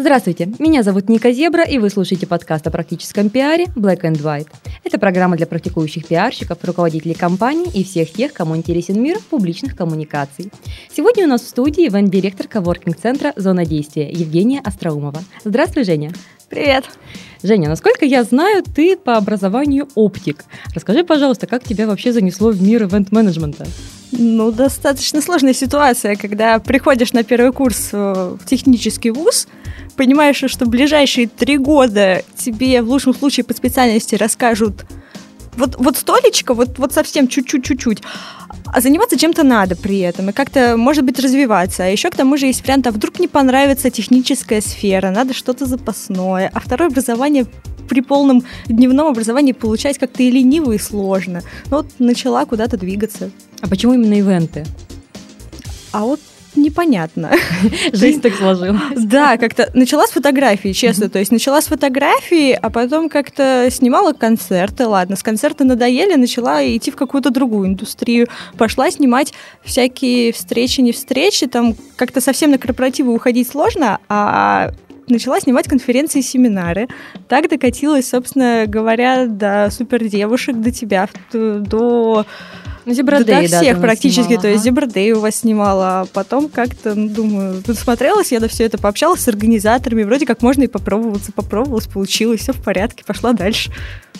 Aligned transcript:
Здравствуйте, 0.00 0.48
меня 0.58 0.82
зовут 0.82 1.10
Ника 1.10 1.30
Зебра, 1.30 1.62
и 1.62 1.76
вы 1.76 1.90
слушаете 1.90 2.26
подкаст 2.26 2.66
о 2.66 2.70
практическом 2.70 3.28
пиаре 3.28 3.66
Black 3.76 4.00
and 4.00 4.16
White. 4.16 4.48
Это 4.82 4.98
программа 4.98 5.36
для 5.36 5.46
практикующих 5.46 6.06
пиарщиков, 6.06 6.56
руководителей 6.64 7.12
компаний 7.12 7.66
и 7.74 7.84
всех 7.84 8.10
тех, 8.10 8.32
кому 8.32 8.56
интересен 8.56 8.98
мир 9.02 9.18
публичных 9.28 9.76
коммуникаций. 9.76 10.50
Сегодня 10.90 11.26
у 11.26 11.28
нас 11.28 11.42
в 11.42 11.48
студии 11.48 11.86
ивент-директор 11.86 12.48
коворкинг-центра 12.48 13.34
«Зона 13.36 13.66
действия» 13.66 14.10
Евгения 14.10 14.60
Остроумова. 14.64 15.22
Здравствуй, 15.44 15.84
Женя. 15.84 16.12
Привет. 16.50 16.84
Женя, 17.44 17.68
насколько 17.68 18.04
я 18.04 18.24
знаю, 18.24 18.64
ты 18.64 18.96
по 18.96 19.16
образованию 19.16 19.88
оптик. 19.94 20.44
Расскажи, 20.74 21.04
пожалуйста, 21.04 21.46
как 21.46 21.62
тебя 21.62 21.86
вообще 21.86 22.12
занесло 22.12 22.50
в 22.50 22.60
мир 22.60 22.82
ивент-менеджмента? 22.82 23.68
Ну, 24.10 24.50
достаточно 24.50 25.22
сложная 25.22 25.52
ситуация, 25.52 26.16
когда 26.16 26.58
приходишь 26.58 27.12
на 27.12 27.22
первый 27.22 27.52
курс 27.52 27.90
в 27.92 28.40
технический 28.46 29.12
вуз, 29.12 29.46
понимаешь, 29.96 30.42
что 30.44 30.66
ближайшие 30.66 31.28
три 31.28 31.56
года 31.56 32.24
тебе 32.36 32.82
в 32.82 32.90
лучшем 32.90 33.14
случае 33.14 33.44
по 33.44 33.54
специальности 33.54 34.16
расскажут 34.16 34.84
вот, 35.56 35.76
вот 35.78 35.96
столечко, 35.96 36.54
вот, 36.54 36.78
вот 36.78 36.92
совсем 36.92 37.28
чуть-чуть, 37.28 37.64
чуть-чуть. 37.64 38.02
А 38.66 38.80
заниматься 38.80 39.18
чем-то 39.18 39.42
надо 39.42 39.76
при 39.76 39.98
этом, 40.00 40.30
и 40.30 40.32
как-то, 40.32 40.76
может 40.76 41.04
быть, 41.04 41.18
развиваться. 41.18 41.84
А 41.84 41.86
еще 41.86 42.10
к 42.10 42.16
тому 42.16 42.36
же 42.36 42.46
есть 42.46 42.62
вариант, 42.62 42.86
а 42.86 42.92
вдруг 42.92 43.18
не 43.18 43.28
понравится 43.28 43.90
техническая 43.90 44.60
сфера, 44.60 45.10
надо 45.10 45.34
что-то 45.34 45.66
запасное. 45.66 46.50
А 46.52 46.60
второе 46.60 46.88
образование 46.88 47.46
при 47.88 48.00
полном 48.00 48.44
дневном 48.66 49.08
образовании 49.08 49.52
получать 49.52 49.98
как-то 49.98 50.22
и 50.22 50.30
лениво, 50.30 50.72
и 50.72 50.78
сложно. 50.78 51.42
Ну 51.70 51.78
вот 51.78 51.86
начала 51.98 52.44
куда-то 52.44 52.76
двигаться. 52.76 53.30
А 53.60 53.66
почему 53.66 53.94
именно 53.94 54.14
ивенты? 54.14 54.64
А 55.92 56.04
вот 56.04 56.20
непонятно. 56.56 57.32
Жизнь 57.92 58.20
так 58.20 58.34
сложилась. 58.34 58.80
Да, 58.96 59.36
как-то 59.36 59.70
начала 59.74 60.06
с 60.06 60.10
фотографии, 60.10 60.72
честно. 60.72 61.08
То 61.08 61.18
есть 61.18 61.32
начала 61.32 61.60
с 61.60 61.66
фотографии, 61.66 62.52
а 62.52 62.70
потом 62.70 63.08
как-то 63.08 63.68
снимала 63.70 64.12
концерты. 64.12 64.86
Ладно, 64.86 65.16
с 65.16 65.22
концерта 65.22 65.64
надоели, 65.64 66.14
начала 66.14 66.64
идти 66.64 66.90
в 66.90 66.96
какую-то 66.96 67.30
другую 67.30 67.68
индустрию. 67.68 68.28
Пошла 68.56 68.90
снимать 68.90 69.32
всякие 69.62 70.32
встречи, 70.32 70.80
не 70.80 70.92
встречи. 70.92 71.46
Там 71.46 71.74
как-то 71.96 72.20
совсем 72.20 72.50
на 72.50 72.58
корпоративы 72.58 73.14
уходить 73.14 73.48
сложно, 73.48 73.98
а 74.08 74.72
начала 75.10 75.40
снимать 75.40 75.68
конференции 75.68 76.20
и 76.20 76.22
семинары. 76.22 76.88
Так 77.28 77.48
докатилась, 77.48 78.08
собственно 78.08 78.64
говоря, 78.66 79.26
до 79.26 79.68
супер 79.70 80.04
девушек, 80.04 80.56
до 80.56 80.70
тебя, 80.70 81.08
до 81.32 82.26
ну, 82.84 82.94
Зебродей, 82.94 83.48
да, 83.48 83.60
всех 83.60 83.80
практически, 83.80 84.22
снимала, 84.22 84.42
то 84.42 84.48
есть 84.48 84.64
Зебродей 84.64 85.12
у 85.12 85.20
вас 85.20 85.36
снимала, 85.36 86.00
а 86.00 86.06
потом 86.06 86.48
как-то, 86.48 86.94
ну, 86.94 87.08
думаю, 87.08 87.62
смотрелась 87.74 88.32
я 88.32 88.40
на 88.40 88.48
все 88.48 88.64
это, 88.64 88.78
пообщалась 88.78 89.20
с 89.20 89.28
организаторами, 89.28 90.02
вроде 90.02 90.26
как 90.26 90.42
можно 90.42 90.62
и 90.62 90.66
попробоваться, 90.66 91.32
попробовалась, 91.32 91.86
получилось, 91.86 92.40
все 92.40 92.52
в 92.52 92.62
порядке, 92.62 93.04
пошла 93.04 93.32
дальше. 93.32 93.70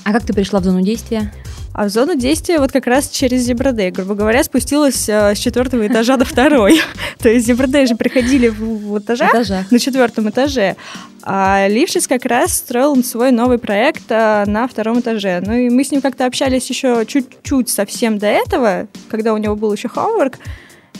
А 0.04 0.12
как 0.12 0.24
ты 0.24 0.32
пришла 0.32 0.60
в 0.60 0.64
зону 0.64 0.80
действия? 0.80 1.32
А 1.72 1.84
в 1.84 1.88
зону 1.88 2.16
действия 2.16 2.58
вот 2.58 2.72
как 2.72 2.86
раз 2.86 3.08
через 3.08 3.42
Зебродей, 3.42 3.90
грубо 3.90 4.14
говоря, 4.14 4.42
спустилась 4.42 5.08
э, 5.08 5.34
с 5.34 5.38
четвертого 5.38 5.86
этажа 5.86 6.16
до 6.16 6.24
второй. 6.24 6.80
То 7.18 7.28
есть 7.28 7.46
Зебродей 7.46 7.86
же 7.86 7.94
приходили 7.94 8.48
в 8.48 8.98
этажах 8.98 9.32
на 9.70 9.78
четвертом 9.78 10.28
этаже, 10.28 10.76
а 11.22 11.68
Лившиц 11.68 12.08
как 12.08 12.24
раз 12.24 12.54
строил 12.54 13.02
свой 13.04 13.30
новый 13.30 13.58
проект 13.58 14.02
э, 14.08 14.44
на 14.46 14.66
втором 14.66 15.00
этаже. 15.00 15.40
Ну 15.46 15.54
и 15.54 15.70
мы 15.70 15.84
с 15.84 15.92
ним 15.92 16.00
как-то 16.00 16.26
общались 16.26 16.68
еще 16.68 17.04
чуть-чуть 17.06 17.68
совсем 17.68 18.18
до 18.18 18.26
этого, 18.26 18.88
когда 19.08 19.32
у 19.32 19.36
него 19.36 19.54
был 19.54 19.72
еще 19.72 19.88
хоумворк. 19.88 20.38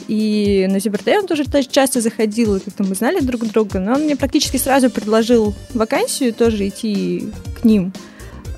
И 0.07 0.67
на 0.71 0.79
Зибердей 0.79 1.19
он 1.19 1.27
тоже 1.27 1.45
часто 1.69 2.01
заходил, 2.01 2.57
и 2.57 2.61
как-то 2.61 2.85
мы 2.85 2.95
знали 2.95 3.21
друг 3.21 3.47
друга, 3.47 3.81
но 3.81 3.95
он 3.95 4.03
мне 4.03 4.17
практически 4.17 4.57
сразу 4.57 4.91
предложил 4.91 5.55
вакансию 5.75 6.33
тоже 6.33 6.69
идти 6.69 7.29
к 7.61 7.65
ним. 7.65 7.93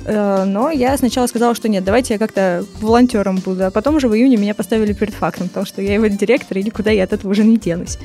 Э, 0.04 0.44
но 0.44 0.70
я 0.70 0.96
сначала 0.96 1.26
сказала, 1.26 1.54
что 1.54 1.68
нет, 1.68 1.84
давайте 1.84 2.14
я 2.14 2.18
как-то 2.18 2.64
волонтером 2.80 3.36
буду. 3.36 3.66
А 3.66 3.70
потом 3.70 3.96
уже 3.96 4.08
в 4.08 4.14
июне 4.14 4.36
меня 4.36 4.54
поставили 4.54 4.92
перед 4.92 5.14
фактом, 5.14 5.48
потому 5.48 5.66
что 5.66 5.82
я 5.82 5.94
его 5.94 6.06
директор, 6.06 6.58
и 6.58 6.62
никуда 6.62 6.90
я 6.90 7.04
от 7.04 7.12
этого 7.12 7.30
уже 7.30 7.44
не 7.44 7.56
денусь. 7.56 7.98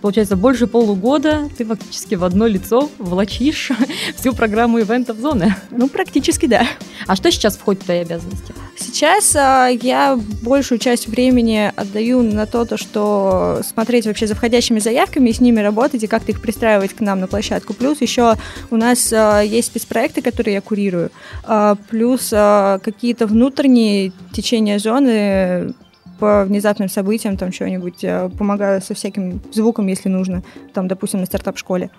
Получается, 0.00 0.36
больше 0.36 0.66
полугода 0.66 1.48
ты 1.56 1.64
фактически 1.64 2.14
в 2.14 2.24
одно 2.24 2.46
лицо 2.46 2.90
влачишь 2.98 3.70
всю 4.16 4.34
программу 4.34 4.80
ивентов 4.80 5.18
зоны. 5.18 5.54
Ну, 5.70 5.88
практически 5.88 6.46
да. 6.46 6.66
А 7.06 7.16
что 7.16 7.30
сейчас 7.30 7.56
входит 7.56 7.82
в 7.82 7.84
твои 7.86 7.98
обязанности? 7.98 8.54
Сейчас 8.78 9.34
а, 9.36 9.68
я 9.68 10.18
большую 10.42 10.78
часть 10.78 11.08
времени 11.08 11.72
отдаю 11.74 12.22
на 12.22 12.46
то, 12.46 12.64
то, 12.64 12.76
что 12.76 13.60
смотреть 13.64 14.06
вообще 14.06 14.26
за 14.26 14.34
входящими 14.34 14.78
заявками 14.78 15.30
и 15.30 15.32
с 15.32 15.40
ними 15.40 15.60
работать, 15.60 16.02
и 16.02 16.06
как-то 16.06 16.32
их 16.32 16.40
пристраивать 16.40 16.94
к 16.94 17.00
нам 17.00 17.20
на 17.20 17.26
площадку. 17.26 17.74
Плюс 17.74 18.00
еще 18.00 18.34
у 18.70 18.76
нас 18.76 19.12
а, 19.12 19.40
есть 19.40 19.68
спецпроекты, 19.68 20.22
которые 20.22 20.54
я 20.54 20.60
курирую. 20.60 21.10
А, 21.44 21.76
плюс 21.88 22.30
а, 22.32 22.78
какие-то 22.80 23.26
внутренние 23.26 24.12
течения 24.32 24.78
зоны 24.78 25.74
по 26.18 26.44
внезапным 26.44 26.88
событиям, 26.88 27.36
там 27.36 27.52
что-нибудь, 27.52 28.02
э, 28.02 28.30
помогаю 28.38 28.80
со 28.80 28.94
всяким 28.94 29.40
звуком, 29.52 29.86
если 29.86 30.08
нужно, 30.08 30.42
там, 30.72 30.88
допустим, 30.88 31.20
на 31.20 31.26
стартап-школе. 31.26 31.90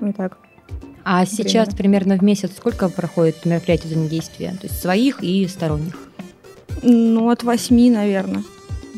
И 0.00 0.12
так. 0.12 0.38
А 1.04 1.26
сейчас 1.26 1.74
примерно 1.74 2.16
в 2.16 2.22
месяц 2.22 2.52
сколько 2.56 2.88
проходит 2.88 3.44
мероприятий 3.44 3.88
взаимодействия? 3.88 4.50
То 4.60 4.66
есть 4.66 4.80
своих 4.80 5.22
и 5.22 5.46
сторонних? 5.46 5.96
Ну, 6.82 7.28
от 7.28 7.42
восьми, 7.42 7.90
наверное 7.90 8.42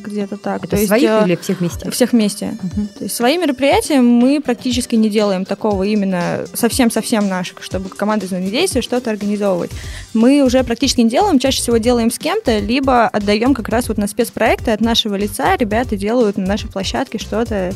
где-то 0.07 0.37
так. 0.37 0.65
Это 0.65 0.77
То 0.77 0.87
своих 0.87 1.03
есть, 1.03 1.23
э, 1.23 1.25
или 1.27 1.37
всех 1.37 1.61
вместе? 1.61 1.91
Всех 1.91 2.13
вместе. 2.13 2.59
Угу. 2.63 2.87
То 2.99 3.05
есть 3.05 3.17
свои 3.17 3.39
мероприятия 3.39 4.01
мы 4.01 4.41
практически 4.41 4.95
не 4.95 5.11
делаем 5.11 5.45
такого 5.45 5.83
именно 5.83 6.47
совсем-совсем 6.55 7.29
наших, 7.29 7.63
чтобы 7.63 7.89
команда 7.89 8.27
взаимодействия 8.27 8.83
что-то 8.83 9.11
организовывать. 9.11 9.71
Мы 10.15 10.43
уже 10.43 10.63
практически 10.65 11.01
не 11.01 11.11
делаем, 11.11 11.39
чаще 11.39 11.61
всего 11.61 11.77
делаем 11.79 12.11
с 12.11 12.19
кем-то, 12.19 12.59
либо 12.59 13.07
отдаем 13.07 13.55
как 13.55 13.69
раз 13.69 13.89
вот 13.89 13.99
на 13.99 14.07
спецпроекты 14.07 14.71
от 14.71 14.81
нашего 14.81 15.15
лица, 15.15 15.57
ребята 15.57 15.97
делают 15.97 16.37
на 16.37 16.47
нашей 16.47 16.69
площадке 16.69 17.19
что-то 17.19 17.73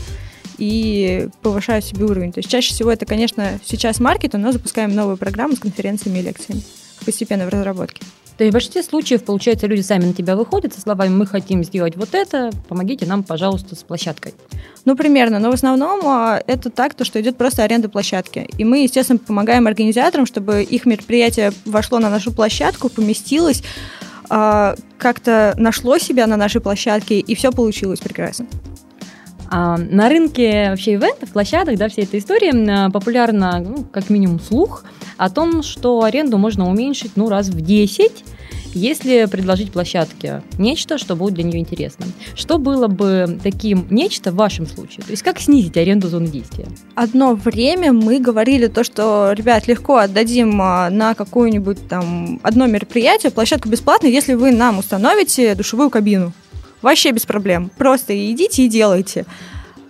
и 0.59 1.29
повышают 1.43 1.85
себе 1.85 2.05
уровень. 2.05 2.33
То 2.33 2.39
есть 2.39 2.51
чаще 2.51 2.73
всего 2.73 2.93
это, 2.93 3.07
конечно, 3.07 3.59
сейчас 3.65 3.99
маркет, 3.99 4.35
но 4.35 4.53
запускаем 4.53 4.95
новую 4.95 5.17
программу 5.17 5.57
с 5.57 5.59
конференциями 5.59 6.19
и 6.19 6.23
лекциями 6.23 6.63
постепенно 7.05 7.47
в 7.47 7.49
разработке. 7.49 8.03
То 8.41 8.45
есть 8.45 8.53
в 8.53 8.55
большинстве 8.55 8.83
случаев, 8.83 9.23
получается, 9.23 9.67
люди 9.67 9.83
сами 9.83 10.07
на 10.07 10.15
тебя 10.15 10.35
выходят 10.35 10.73
со 10.73 10.81
словами 10.81 11.11
«мы 11.11 11.27
хотим 11.27 11.63
сделать 11.63 11.95
вот 11.99 12.15
это, 12.15 12.49
помогите 12.71 13.05
нам, 13.05 13.23
пожалуйста, 13.23 13.77
с 13.77 13.83
площадкой». 13.83 14.33
Ну, 14.87 14.97
примерно. 14.97 15.39
Но 15.39 15.51
в 15.51 15.53
основном 15.53 16.01
а, 16.07 16.43
это 16.47 16.71
так, 16.71 16.95
то, 16.95 17.05
что 17.05 17.21
идет 17.21 17.37
просто 17.37 17.65
аренда 17.65 17.91
площадки. 17.91 18.49
И 18.57 18.65
мы, 18.65 18.85
естественно, 18.85 19.19
помогаем 19.19 19.67
организаторам, 19.67 20.25
чтобы 20.25 20.63
их 20.63 20.87
мероприятие 20.87 21.53
вошло 21.67 21.99
на 21.99 22.09
нашу 22.09 22.33
площадку, 22.33 22.89
поместилось, 22.89 23.63
а, 24.31 24.75
как-то 24.97 25.53
нашло 25.59 25.99
себя 25.99 26.27
на 26.27 26.39
нашей 26.39 26.63
площадке, 26.63 27.19
и 27.19 27.35
все 27.35 27.53
получилось 27.53 28.01
прекрасно. 28.01 28.47
А, 29.51 29.77
на 29.77 30.09
рынке 30.09 30.71
вообще 30.71 30.95
ивентов, 30.95 31.29
площадок, 31.29 31.77
да, 31.77 31.91
вся 31.91 32.05
эта 32.05 32.17
история 32.17 32.89
популярна, 32.89 33.61
ну, 33.61 33.85
как 33.85 34.09
минимум, 34.09 34.41
слух– 34.41 34.87
о 35.21 35.29
том, 35.29 35.63
что 35.63 36.03
аренду 36.03 36.39
можно 36.39 36.67
уменьшить 36.67 37.13
ну, 37.15 37.29
раз 37.29 37.49
в 37.49 37.61
10, 37.61 38.25
если 38.73 39.27
предложить 39.27 39.71
площадке 39.71 40.43
нечто, 40.57 40.97
что 40.97 41.15
будет 41.15 41.35
для 41.35 41.45
нее 41.45 41.61
интересным. 41.61 42.11
Что 42.35 42.57
было 42.57 42.87
бы 42.87 43.39
таким 43.43 43.87
нечто 43.91 44.33
в 44.33 44.37
вашем 44.37 44.67
случае? 44.67 45.03
То 45.05 45.11
есть 45.11 45.23
как 45.23 45.39
снизить 45.39 45.77
аренду 45.77 46.09
зоны 46.09 46.29
действия? 46.29 46.69
Одно 46.95 47.35
время 47.35 47.93
мы 47.93 48.19
говорили 48.19 48.69
то, 48.69 48.83
что, 48.83 49.33
ребят, 49.35 49.69
легко 49.69 49.99
отдадим 49.99 50.59
а, 50.63 50.89
на 50.89 51.13
какое-нибудь 51.15 51.87
там 51.87 52.41
одно 52.43 52.67
мероприятие 52.67 53.31
площадку 53.31 53.69
бесплатно, 53.69 54.07
если 54.07 54.33
вы 54.33 54.53
нам 54.53 54.79
установите 54.79 55.55
душевую 55.55 55.91
кабину. 55.91 56.33
Вообще 56.81 57.11
без 57.11 57.27
проблем. 57.27 57.71
Просто 57.77 58.17
идите 58.33 58.63
и 58.63 58.69
делайте 58.71 59.27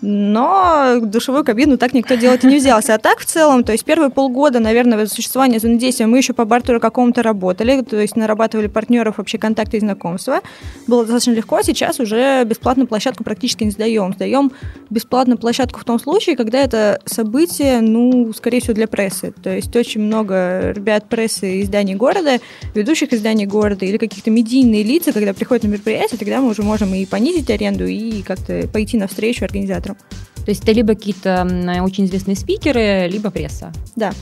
но 0.02 0.98
душевую 1.00 1.44
кабину 1.44 1.76
так 1.76 1.92
никто 1.92 2.14
делать 2.14 2.44
и 2.44 2.46
не 2.46 2.56
взялся. 2.56 2.94
А 2.94 2.98
так 2.98 3.18
в 3.18 3.24
целом, 3.24 3.64
то 3.64 3.72
есть 3.72 3.84
первые 3.84 4.10
полгода, 4.10 4.60
наверное, 4.60 5.06
существования 5.06 5.58
взаимодействия 5.58 6.06
мы 6.06 6.18
еще 6.18 6.32
по 6.32 6.44
бартеру 6.44 6.80
какому-то 6.80 7.22
работали, 7.22 7.82
то 7.82 7.96
есть 7.96 8.16
нарабатывали 8.16 8.66
партнеров, 8.66 9.18
вообще 9.18 9.38
контакты 9.38 9.76
и 9.76 9.80
знакомства. 9.80 10.40
Было 10.86 11.02
достаточно 11.02 11.32
легко, 11.32 11.56
а 11.56 11.62
сейчас 11.62 12.00
уже 12.00 12.44
бесплатную 12.44 12.86
площадку 12.86 13.24
практически 13.24 13.64
не 13.64 13.70
сдаем. 13.70 14.12
Сдаем 14.14 14.52
бесплатную 14.88 15.38
площадку 15.38 15.80
в 15.80 15.84
том 15.84 15.98
случае, 15.98 16.36
когда 16.36 16.58
это 16.58 17.00
событие, 17.04 17.80
ну, 17.80 18.32
скорее 18.32 18.60
всего, 18.60 18.74
для 18.74 18.88
прессы. 18.88 19.32
То 19.42 19.50
есть 19.50 19.74
очень 19.76 20.00
много 20.00 20.72
ребят 20.74 21.08
прессы 21.08 21.62
изданий 21.62 21.94
города, 21.94 22.38
ведущих 22.74 23.12
изданий 23.12 23.46
города 23.46 23.84
или 23.84 23.96
каких-то 23.96 24.30
медийные 24.30 24.82
лица, 24.82 25.12
когда 25.12 25.34
приходят 25.34 25.64
на 25.64 25.68
мероприятие, 25.68 26.18
тогда 26.18 26.40
мы 26.40 26.48
уже 26.48 26.62
можем 26.62 26.94
и 26.94 27.04
понизить 27.06 27.50
аренду, 27.50 27.86
и 27.86 28.22
как-то 28.22 28.66
пойти 28.72 28.96
навстречу 28.96 29.44
организаторам. 29.44 29.89
То 29.94 30.50
есть 30.50 30.62
это 30.62 30.72
либо 30.72 30.94
какие-то 30.94 31.42
очень 31.82 32.06
известные 32.06 32.36
спикеры, 32.36 33.08
либо 33.08 33.30
пресса. 33.30 33.72
Да, 33.96 34.12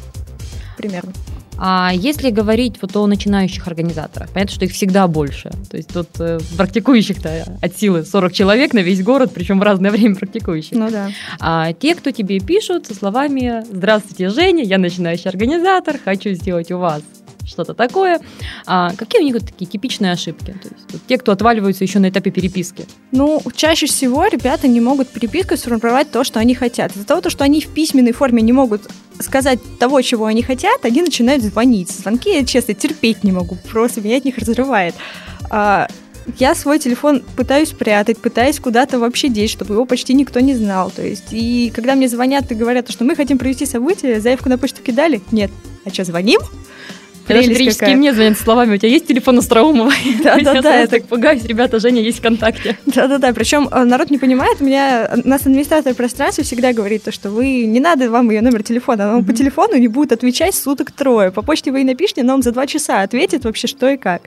примерно. 0.76 1.12
А 1.60 1.90
если 1.92 2.30
говорить 2.30 2.76
вот 2.80 2.94
о 2.96 3.06
начинающих 3.08 3.66
организаторах, 3.66 4.30
понятно, 4.30 4.54
что 4.54 4.64
их 4.64 4.72
всегда 4.72 5.08
больше. 5.08 5.50
То 5.68 5.76
есть 5.76 5.92
тут 5.92 6.08
э, 6.20 6.38
практикующих-то 6.56 7.58
от 7.60 7.76
силы 7.76 8.04
40 8.04 8.32
человек 8.32 8.72
на 8.72 8.78
весь 8.78 9.02
город, 9.02 9.32
причем 9.34 9.58
в 9.58 9.62
разное 9.64 9.90
время 9.92 10.14
практикующих. 10.14 10.78
Ну 10.78 10.88
да. 10.88 11.10
А 11.40 11.72
те, 11.72 11.96
кто 11.96 12.12
тебе 12.12 12.38
пишут 12.38 12.86
со 12.86 12.94
словами 12.94 13.64
«Здравствуйте, 13.72 14.28
Женя, 14.28 14.62
я 14.62 14.78
начинающий 14.78 15.28
организатор, 15.28 15.98
хочу 16.02 16.30
сделать 16.30 16.70
у 16.70 16.78
вас 16.78 17.02
что-то 17.48 17.74
такое». 17.74 18.20
А 18.66 18.92
какие 18.94 19.22
у 19.22 19.24
них 19.24 19.34
вот 19.34 19.46
такие 19.46 19.66
типичные 19.66 20.12
ошибки? 20.12 20.52
То 20.52 20.68
есть, 20.70 20.92
вот 20.92 21.00
те, 21.06 21.18
кто 21.18 21.32
отваливаются 21.32 21.84
еще 21.84 21.98
на 21.98 22.10
этапе 22.10 22.30
переписки. 22.30 22.86
Ну, 23.12 23.42
чаще 23.54 23.86
всего 23.86 24.26
ребята 24.26 24.68
не 24.68 24.80
могут 24.80 25.08
перепиской 25.08 25.56
сформировать 25.56 26.10
то, 26.10 26.24
что 26.24 26.40
они 26.40 26.54
хотят. 26.54 26.94
Из-за 26.94 27.06
того, 27.06 27.28
что 27.28 27.44
они 27.44 27.60
в 27.60 27.68
письменной 27.68 28.12
форме 28.12 28.42
не 28.42 28.52
могут 28.52 28.82
сказать 29.20 29.58
того, 29.78 30.00
чего 30.02 30.26
они 30.26 30.42
хотят, 30.42 30.84
они 30.84 31.02
начинают 31.02 31.42
звонить. 31.42 31.90
Звонки 31.90 32.30
я, 32.30 32.44
честно, 32.44 32.74
терпеть 32.74 33.24
не 33.24 33.32
могу, 33.32 33.56
просто 33.70 34.00
меня 34.00 34.16
от 34.16 34.24
них 34.24 34.38
разрывает. 34.38 34.94
А, 35.50 35.88
я 36.38 36.54
свой 36.54 36.78
телефон 36.78 37.22
пытаюсь 37.36 37.70
прятать, 37.70 38.18
пытаюсь 38.18 38.60
куда-то 38.60 38.98
вообще 38.98 39.28
деть, 39.28 39.50
чтобы 39.50 39.74
его 39.74 39.86
почти 39.86 40.14
никто 40.14 40.40
не 40.40 40.54
знал. 40.54 40.90
То 40.90 41.02
есть, 41.02 41.28
и 41.30 41.72
когда 41.74 41.94
мне 41.94 42.08
звонят 42.08 42.50
и 42.52 42.54
говорят, 42.54 42.90
что 42.90 43.04
мы 43.04 43.16
хотим 43.16 43.38
провести 43.38 43.66
событие, 43.66 44.20
заявку 44.20 44.48
на 44.48 44.58
почту 44.58 44.82
кидали? 44.82 45.22
Нет. 45.32 45.50
А 45.84 45.90
что, 45.90 46.04
звоним? 46.04 46.40
Какая. 47.78 47.96
мне 47.96 48.12
звонят 48.12 48.38
словами, 48.38 48.74
у 48.74 48.78
тебя 48.78 48.88
есть 48.88 49.06
телефон 49.06 49.38
Остроумова? 49.38 49.92
Да-да-да, 50.22 50.80
Я 50.80 50.86
так 50.86 51.04
пугаюсь, 51.04 51.44
ребята, 51.44 51.78
Женя 51.78 52.02
есть 52.02 52.18
ВКонтакте. 52.18 52.78
Да-да-да, 52.86 53.32
причем 53.32 53.68
э, 53.70 53.84
народ 53.84 54.10
не 54.10 54.18
понимает, 54.18 54.60
у 54.60 54.64
меня 54.64 55.10
нас 55.24 55.42
администратор 55.42 55.94
пространства 55.94 56.44
всегда 56.44 56.72
говорит, 56.72 57.04
то, 57.04 57.12
что 57.12 57.30
вы 57.30 57.64
не 57.64 57.80
надо 57.80 58.10
вам 58.10 58.30
ее 58.30 58.40
номер 58.40 58.62
телефона, 58.62 59.16
он 59.16 59.24
по 59.24 59.32
телефону 59.32 59.76
не 59.76 59.88
будет 59.88 60.12
отвечать 60.12 60.54
суток 60.54 60.90
трое. 60.90 61.30
По 61.30 61.42
почте 61.42 61.70
вы 61.70 61.82
и 61.82 61.84
напишите, 61.84 62.22
но 62.22 62.34
он 62.34 62.42
за 62.42 62.52
два 62.52 62.66
часа 62.66 63.02
ответит 63.02 63.44
вообще 63.44 63.66
что 63.66 63.88
и 63.88 63.96
как. 63.96 64.22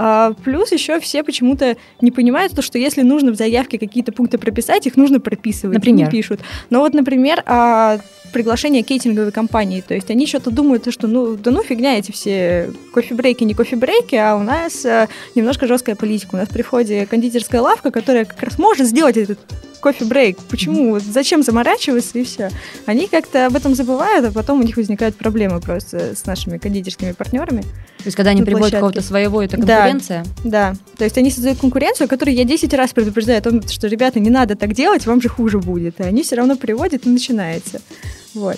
А, 0.00 0.32
плюс 0.44 0.70
еще 0.70 1.00
все 1.00 1.24
почему-то 1.24 1.76
не 2.00 2.12
понимают 2.12 2.54
то, 2.54 2.62
что 2.62 2.78
если 2.78 3.02
нужно 3.02 3.32
в 3.32 3.34
заявке 3.34 3.80
какие-то 3.80 4.12
пункты 4.12 4.38
прописать, 4.38 4.86
их 4.86 4.96
нужно 4.96 5.18
прописывать. 5.18 5.74
Например? 5.74 6.06
Не 6.06 6.10
пишут. 6.10 6.40
Но 6.70 6.80
вот, 6.80 6.94
например, 6.94 7.42
а, 7.46 7.98
приглашение 8.32 8.82
кейтинговой 8.82 9.32
компании. 9.32 9.80
То 9.86 9.94
есть 9.94 10.10
они 10.10 10.26
что-то 10.26 10.50
думают, 10.50 10.92
что 10.92 11.06
ну 11.06 11.36
да 11.36 11.50
ну 11.50 11.62
фигня 11.62 11.98
эти 11.98 12.12
все 12.12 12.70
кофе-брейки, 12.92 13.44
не 13.44 13.54
кофе-брейки, 13.54 14.14
а 14.16 14.36
у 14.36 14.42
нас 14.42 14.84
э, 14.84 15.08
немножко 15.34 15.66
жесткая 15.66 15.96
политика. 15.96 16.34
У 16.34 16.38
нас 16.38 16.48
при 16.48 16.62
входе 16.62 17.06
кондитерская 17.06 17.60
лавка, 17.60 17.90
которая 17.90 18.24
как 18.24 18.42
раз 18.42 18.58
может 18.58 18.86
сделать 18.86 19.16
этот 19.16 19.38
кофе-брейк. 19.80 20.38
Почему? 20.48 20.98
Зачем 20.98 21.42
заморачиваться 21.42 22.18
и 22.18 22.24
все? 22.24 22.50
Они 22.86 23.06
как-то 23.06 23.46
об 23.46 23.56
этом 23.56 23.74
забывают, 23.74 24.26
а 24.26 24.32
потом 24.32 24.60
у 24.60 24.62
них 24.62 24.76
возникают 24.76 25.16
проблемы 25.16 25.60
просто 25.60 26.14
с 26.16 26.26
нашими 26.26 26.58
кондитерскими 26.58 27.12
партнерами. 27.12 27.62
То 27.62 28.04
есть, 28.04 28.16
когда 28.16 28.30
они 28.30 28.42
приводят 28.42 28.78
кого-то 28.78 29.02
своего, 29.02 29.42
это 29.42 29.56
Да. 29.56 29.76
конкуренция? 29.82 30.24
Да, 30.44 30.74
то 30.96 31.04
есть 31.04 31.18
они 31.18 31.30
создают 31.30 31.58
конкуренцию, 31.58 32.06
о 32.06 32.08
которой 32.08 32.34
я 32.34 32.44
10 32.44 32.72
раз 32.74 32.92
предупреждаю 32.92 33.38
о 33.38 33.42
том, 33.42 33.62
что, 33.68 33.86
ребята, 33.88 34.20
не 34.20 34.30
надо 34.30 34.56
так 34.56 34.72
делать, 34.72 35.06
вам 35.06 35.20
же 35.20 35.28
хуже 35.28 35.58
будет. 35.58 36.00
И 36.00 36.02
они 36.02 36.22
все 36.22 36.36
равно 36.36 36.56
приводят, 36.56 37.06
и 37.06 37.08
начинается. 37.08 37.80
Вот. 38.34 38.56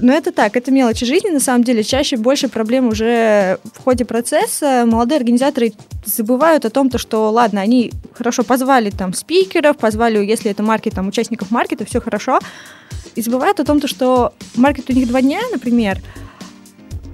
Но 0.00 0.12
это 0.12 0.30
так, 0.30 0.56
это 0.56 0.70
мелочи 0.70 1.06
жизни, 1.06 1.30
на 1.30 1.40
самом 1.40 1.64
деле. 1.64 1.82
Чаще 1.82 2.16
больше 2.16 2.48
проблем 2.48 2.88
уже 2.88 3.58
в 3.72 3.82
ходе 3.82 4.04
процесса. 4.04 4.84
Молодые 4.86 5.16
организаторы 5.18 5.72
забывают 6.04 6.64
о 6.64 6.70
том, 6.70 6.90
то, 6.90 6.98
что, 6.98 7.30
ладно, 7.30 7.60
они 7.60 7.92
хорошо 8.12 8.42
позвали 8.42 8.90
там 8.90 9.14
спикеров, 9.14 9.78
позвали, 9.78 10.24
если 10.24 10.50
это 10.50 10.62
маркет, 10.62 10.94
там, 10.94 11.08
участников 11.08 11.50
маркета, 11.50 11.86
все 11.86 12.00
хорошо. 12.00 12.40
И 13.14 13.22
забывают 13.22 13.58
о 13.60 13.64
том, 13.64 13.80
то, 13.80 13.88
что 13.88 14.34
маркет 14.54 14.90
у 14.90 14.92
них 14.92 15.08
два 15.08 15.22
дня, 15.22 15.40
например, 15.50 16.02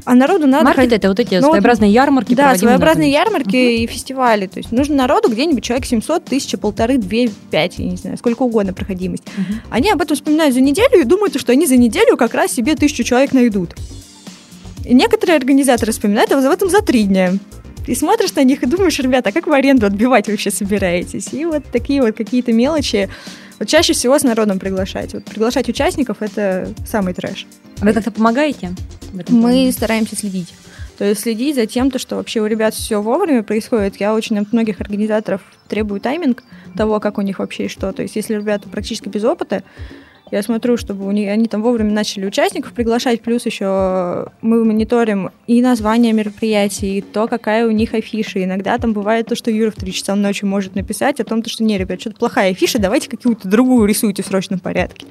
а 0.04 0.14
народу 0.14 0.46
надо... 0.46 0.64
Маркет 0.64 0.76
ходить- 0.82 0.92
это 0.98 1.08
вот 1.08 1.20
эти 1.20 1.34
Ну, 1.34 1.40
вот- 1.42 1.50
своеобразные 1.50 1.90
ярмарки. 1.92 2.34
да, 2.34 2.52
на 2.52 2.58
своеобразные 2.58 3.06
рынке. 3.06 3.18
ярмарки 3.18 3.56
и 3.56 3.86
фестивали. 3.86 4.46
То 4.46 4.58
есть 4.58 4.72
нужно 4.72 4.96
народу 4.96 5.30
где-нибудь 5.30 5.62
человек 5.62 5.86
700, 5.86 6.24
тысяча, 6.24 6.58
полторы, 6.58 6.98
две, 6.98 7.30
пять, 7.50 7.78
я 7.78 7.84
не 7.86 7.96
знаю, 7.96 8.16
сколько 8.18 8.42
угодно 8.42 8.72
проходимость. 8.72 9.24
Мгм. 9.36 9.60
Они 9.70 9.90
об 9.90 10.00
этом 10.02 10.16
вспоминают 10.16 10.54
за 10.54 10.60
неделю 10.60 11.00
и 11.00 11.04
думают, 11.04 11.38
что 11.38 11.52
они 11.52 11.66
за 11.66 11.76
неделю 11.76 12.16
как 12.16 12.34
раз 12.34 12.52
себе 12.52 12.74
тысячу 12.74 13.04
человек 13.04 13.32
найдут. 13.32 13.74
И 14.84 14.94
некоторые 14.94 15.36
организаторы 15.36 15.92
вспоминают 15.92 16.32
об 16.32 16.40
этом 16.40 16.68
за 16.68 16.80
три 16.82 17.04
дня. 17.04 17.32
И 17.86 17.94
смотришь 17.94 18.34
на 18.34 18.44
них 18.44 18.62
и 18.62 18.66
думаешь, 18.66 18.98
ребята, 19.00 19.30
а 19.30 19.32
как 19.32 19.46
вы 19.46 19.56
аренду 19.56 19.86
отбивать 19.86 20.28
вообще 20.28 20.50
собираетесь? 20.50 21.32
И 21.32 21.44
вот 21.44 21.64
такие 21.72 22.00
вот 22.02 22.16
какие-то 22.16 22.52
мелочи. 22.52 23.08
Вот 23.58 23.68
чаще 23.68 23.92
всего 23.92 24.18
с 24.18 24.22
народом 24.22 24.58
приглашать. 24.58 25.14
Вот 25.14 25.24
приглашать 25.24 25.68
участников– 25.68 26.18
это 26.20 26.68
самый 26.86 27.14
трэш. 27.14 27.46
Вы 27.78 27.92
как-то 27.92 28.10
помогаете? 28.10 28.72
Мы 29.28 29.70
стараемся 29.72 30.16
следить. 30.16 30.52
То 30.98 31.04
есть 31.04 31.22
следить 31.22 31.56
за 31.56 31.66
тем, 31.66 31.90
то, 31.90 31.98
что 31.98 32.16
вообще 32.16 32.40
у 32.40 32.46
ребят 32.46 32.74
все 32.74 33.00
вовремя 33.00 33.42
происходит. 33.42 33.96
Я 33.96 34.14
очень 34.14 34.38
от 34.38 34.52
многих 34.52 34.80
организаторов 34.80 35.40
требую 35.68 36.00
тайминг 36.00 36.44
того, 36.76 37.00
как 37.00 37.18
у 37.18 37.22
них 37.22 37.38
вообще 37.38 37.64
и 37.64 37.68
что. 37.68 37.92
То 37.92 38.02
есть 38.02 38.14
если 38.14 38.34
ребята 38.34 38.68
практически 38.68 39.08
без 39.08 39.24
опыта, 39.24 39.64
я 40.32 40.42
смотрю, 40.42 40.78
чтобы 40.78 41.06
у 41.06 41.10
них, 41.10 41.28
они 41.30 41.46
там 41.46 41.62
вовремя 41.62 41.92
начали 41.92 42.26
участников 42.26 42.72
приглашать, 42.72 43.20
плюс 43.20 43.44
еще 43.44 44.28
мы 44.40 44.64
мониторим 44.64 45.30
и 45.46 45.60
название 45.60 46.14
мероприятий, 46.14 46.98
и 46.98 47.00
то, 47.02 47.28
какая 47.28 47.66
у 47.66 47.70
них 47.70 47.92
афиша. 47.92 48.42
Иногда 48.42 48.78
там 48.78 48.94
бывает 48.94 49.26
то, 49.26 49.36
что 49.36 49.50
Юра 49.50 49.70
в 49.70 49.76
3 49.76 49.92
часа 49.92 50.14
ночи 50.14 50.46
может 50.46 50.74
написать 50.74 51.20
о 51.20 51.24
том, 51.24 51.42
то, 51.42 51.50
что 51.50 51.62
не, 51.62 51.76
ребят, 51.76 52.00
что-то 52.00 52.16
плохая 52.16 52.52
афиша, 52.52 52.78
давайте 52.78 53.10
какую-то 53.10 53.46
другую 53.46 53.86
рисуйте 53.86 54.22
в 54.22 54.26
срочном 54.26 54.58
порядке 54.58 55.06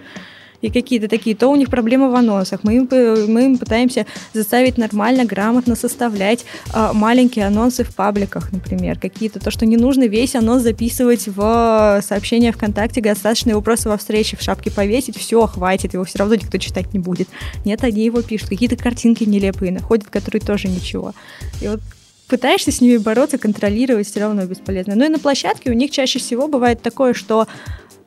и 0.61 0.69
какие-то 0.69 1.07
такие, 1.07 1.35
то 1.35 1.49
у 1.49 1.55
них 1.55 1.69
проблемы 1.69 2.11
в 2.11 2.15
анонсах. 2.15 2.63
Мы 2.63 2.75
им, 2.75 2.87
мы 2.91 3.45
им 3.45 3.57
пытаемся 3.57 4.05
заставить 4.33 4.77
нормально, 4.77 5.25
грамотно 5.25 5.75
составлять 5.75 6.45
а, 6.73 6.93
маленькие 6.93 7.47
анонсы 7.47 7.83
в 7.83 7.93
пабликах, 7.95 8.51
например, 8.51 8.99
какие-то, 8.99 9.39
то, 9.39 9.51
что 9.51 9.65
не 9.65 9.77
нужно 9.77 10.07
весь 10.07 10.35
анонс 10.35 10.63
записывать 10.63 11.27
в 11.27 12.01
сообщение 12.03 12.51
ВКонтакте, 12.51 13.01
достаточно 13.01 13.51
его 13.51 13.61
просто 13.61 13.89
во 13.89 13.97
встрече 13.97 14.37
в 14.37 14.41
шапке 14.41 14.71
повесить, 14.71 15.17
все, 15.17 15.45
хватит, 15.47 15.93
его 15.93 16.03
все 16.03 16.19
равно 16.19 16.35
никто 16.35 16.57
читать 16.57 16.93
не 16.93 16.99
будет. 16.99 17.27
Нет, 17.65 17.83
они 17.83 18.05
его 18.05 18.21
пишут, 18.21 18.49
какие-то 18.49 18.75
картинки 18.75 19.23
нелепые 19.23 19.71
находят, 19.71 20.07
которые 20.09 20.41
тоже 20.41 20.67
ничего. 20.67 21.13
И 21.61 21.67
вот 21.67 21.81
пытаешься 22.27 22.71
с 22.71 22.79
ними 22.79 22.97
бороться, 22.97 23.37
контролировать, 23.37 24.07
все 24.07 24.21
равно 24.21 24.45
бесполезно. 24.45 24.95
Ну 24.95 25.05
и 25.05 25.09
на 25.09 25.19
площадке 25.19 25.69
у 25.69 25.73
них 25.73 25.91
чаще 25.91 26.19
всего 26.19 26.47
бывает 26.47 26.81
такое, 26.81 27.13
что 27.13 27.47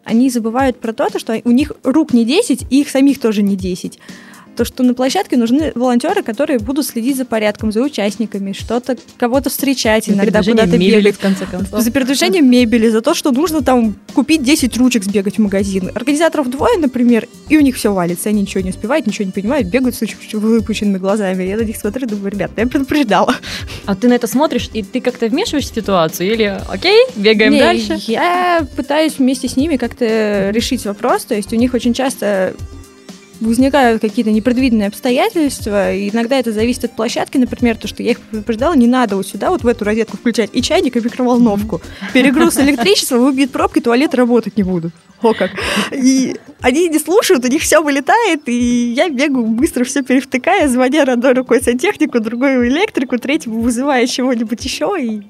они 0.05 0.31
забывают 0.31 0.79
про 0.79 0.93
то, 0.93 1.19
что 1.19 1.41
у 1.45 1.51
них 1.51 1.73
рук 1.83 2.13
не 2.13 2.25
10, 2.25 2.67
и 2.71 2.81
их 2.81 2.89
самих 2.89 3.21
тоже 3.21 3.43
не 3.43 3.57
10. 3.57 3.99
То, 4.57 4.65
что 4.65 4.83
на 4.83 4.95
площадке 4.95 5.37
нужны 5.37 5.73
волонтеры, 5.75 6.23
которые 6.23 6.59
будут 6.59 6.87
следить 6.87 7.17
за 7.17 7.25
порядком, 7.25 7.73
за 7.73 7.81
участниками, 7.83 8.53
что-то, 8.53 8.97
кого-то 9.17 9.51
встречать, 9.51 10.07
За 10.07 10.13
иногда 10.13 10.43
куда-то 10.43 10.79
мебели, 10.79 11.01
бегать. 11.01 11.17
в 11.17 11.19
конце 11.19 11.47
концов. 11.47 11.81
За 11.81 11.91
передвижением 11.91 12.49
мебели, 12.49 12.89
за 12.89 13.01
то, 13.01 13.15
что 13.15 13.33
нужно 13.33 13.63
там 13.63 13.97
купить 14.15 14.43
10 14.43 14.77
ручек, 14.77 15.05
сбегать 15.05 15.37
в 15.39 15.41
магазин. 15.41 15.91
Организаторов 15.95 16.51
двое, 16.51 16.79
например, 16.79 17.27
и 17.49 17.57
у 17.57 17.61
них 17.61 17.77
все 17.77 17.93
валится, 17.93 18.29
они 18.29 18.43
ничего 18.43 18.63
не 18.63 18.71
успевают, 18.71 19.07
ничего 19.07 19.27
не 19.27 19.33
понимают, 19.33 19.69
бегают 19.69 19.95
с 19.97 20.03
очень 20.03 20.17
выпученными 20.33 20.99
глазами. 20.99 21.43
Я 21.45 21.57
на 21.57 21.63
них 21.63 21.77
смотрю 21.77 22.07
и 22.07 22.11
думаю, 22.11 22.31
ребят, 22.31 22.53
я 22.57 22.67
предупреждала. 22.67 23.35
А 23.87 23.95
ты 23.95 24.09
на 24.09 24.15
это 24.15 24.27
смотришь, 24.27 24.71
и 24.73 24.83
ты 24.83 25.01
как-то 25.01 25.27
вмешиваешься 25.27 25.73
в 25.73 25.77
ситуацию? 25.77 26.33
Или 26.33 26.61
окей, 26.69 27.05
бегаем 27.17 27.53
Не, 27.53 27.59
дальше? 27.59 27.99
Я 28.07 28.67
пытаюсь 28.77 29.15
вместе 29.19 29.49
с 29.49 29.57
ними 29.57 29.77
как-то 29.77 30.51
решить 30.51 30.85
вопрос. 30.85 31.25
То 31.25 31.35
есть 31.35 31.53
у 31.53 31.57
них 31.57 31.75
очень 31.75 31.93
часто 31.93 32.55
возникают 33.41 34.01
какие-то 34.01 34.31
непредвиденные 34.31 34.89
обстоятельства, 34.89 35.93
и 35.93 36.11
иногда 36.11 36.39
это 36.39 36.53
зависит 36.53 36.85
от 36.85 36.97
площадки, 36.97 37.39
например, 37.39 37.77
то, 37.77 37.89
что 37.89 38.03
я 38.03 38.13
их 38.13 38.21
предупреждала, 38.21 38.75
не 38.75 38.87
надо 38.87 39.17
вот 39.17 39.27
сюда, 39.27 39.51
вот 39.51 39.63
в 39.63 39.67
эту 39.67 39.85
розетку 39.85 40.17
включать 40.17 40.51
и 40.53 40.63
чайник, 40.63 40.97
и 40.97 41.01
микроволновку. 41.01 41.81
Перегруз 42.13 42.57
электричества, 42.59 43.19
выбьет 43.19 43.51
пробки, 43.51 43.81
туалет 43.81 44.15
работать 44.15 44.57
не 44.57 44.63
будут. 44.63 44.93
О 45.23 45.33
как. 45.33 45.51
И 45.93 46.37
они 46.61 46.89
не 46.89 46.99
слушают, 46.99 47.45
у 47.45 47.49
них 47.49 47.63
все 47.63 47.83
вылетает, 47.83 48.43
и 48.47 48.93
я 48.95 49.09
бегаю 49.09 49.47
быстро 49.47 49.85
все 49.85 50.03
перевтыкая, 50.03 50.69
звоня 50.69 51.05
одной 51.05 51.33
рукой 51.33 51.63
сантехнику, 51.63 52.21
другой 52.21 52.69
электрику, 52.69 53.19
третьему 53.19 53.61
вызывая 53.61 54.07
чего-нибудь 54.07 54.65
еще, 54.65 54.95
и 55.01 55.23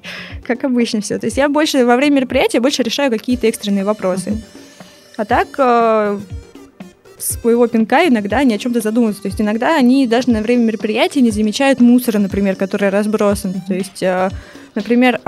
как 0.45 0.63
обычно 0.63 1.01
все. 1.01 1.17
То 1.17 1.27
есть 1.27 1.37
я 1.37 1.49
больше 1.49 1.85
во 1.85 1.95
время 1.95 2.17
мероприятия 2.17 2.59
больше 2.59 2.83
решаю 2.83 3.11
какие-то 3.11 3.47
экстренные 3.47 3.85
вопросы. 3.85 4.41
А 5.17 5.25
так 5.25 5.47
с 7.17 7.41
моего 7.43 7.67
пинка 7.67 8.07
иногда 8.07 8.39
они 8.39 8.53
о 8.55 8.57
чем-то 8.57 8.81
задумываются. 8.81 9.21
То 9.23 9.27
есть 9.29 9.39
иногда 9.41 9.75
они 9.77 10.05
даже 10.07 10.29
на 10.29 10.41
время 10.41 10.63
мероприятия 10.65 11.21
не 11.21 11.31
замечают 11.31 11.79
мусора, 11.79 12.19
например, 12.19 12.55
который 12.55 12.89
разбросан. 12.89 13.53
То 13.67 13.73
есть, 13.73 14.01
э, 14.03 14.29
например, 14.75 15.19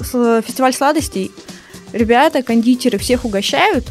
с- 0.00 0.42
фестиваль 0.46 0.74
сладостей. 0.74 1.30
Ребята, 1.92 2.42
кондитеры 2.42 2.98
всех 2.98 3.24
угощают, 3.24 3.86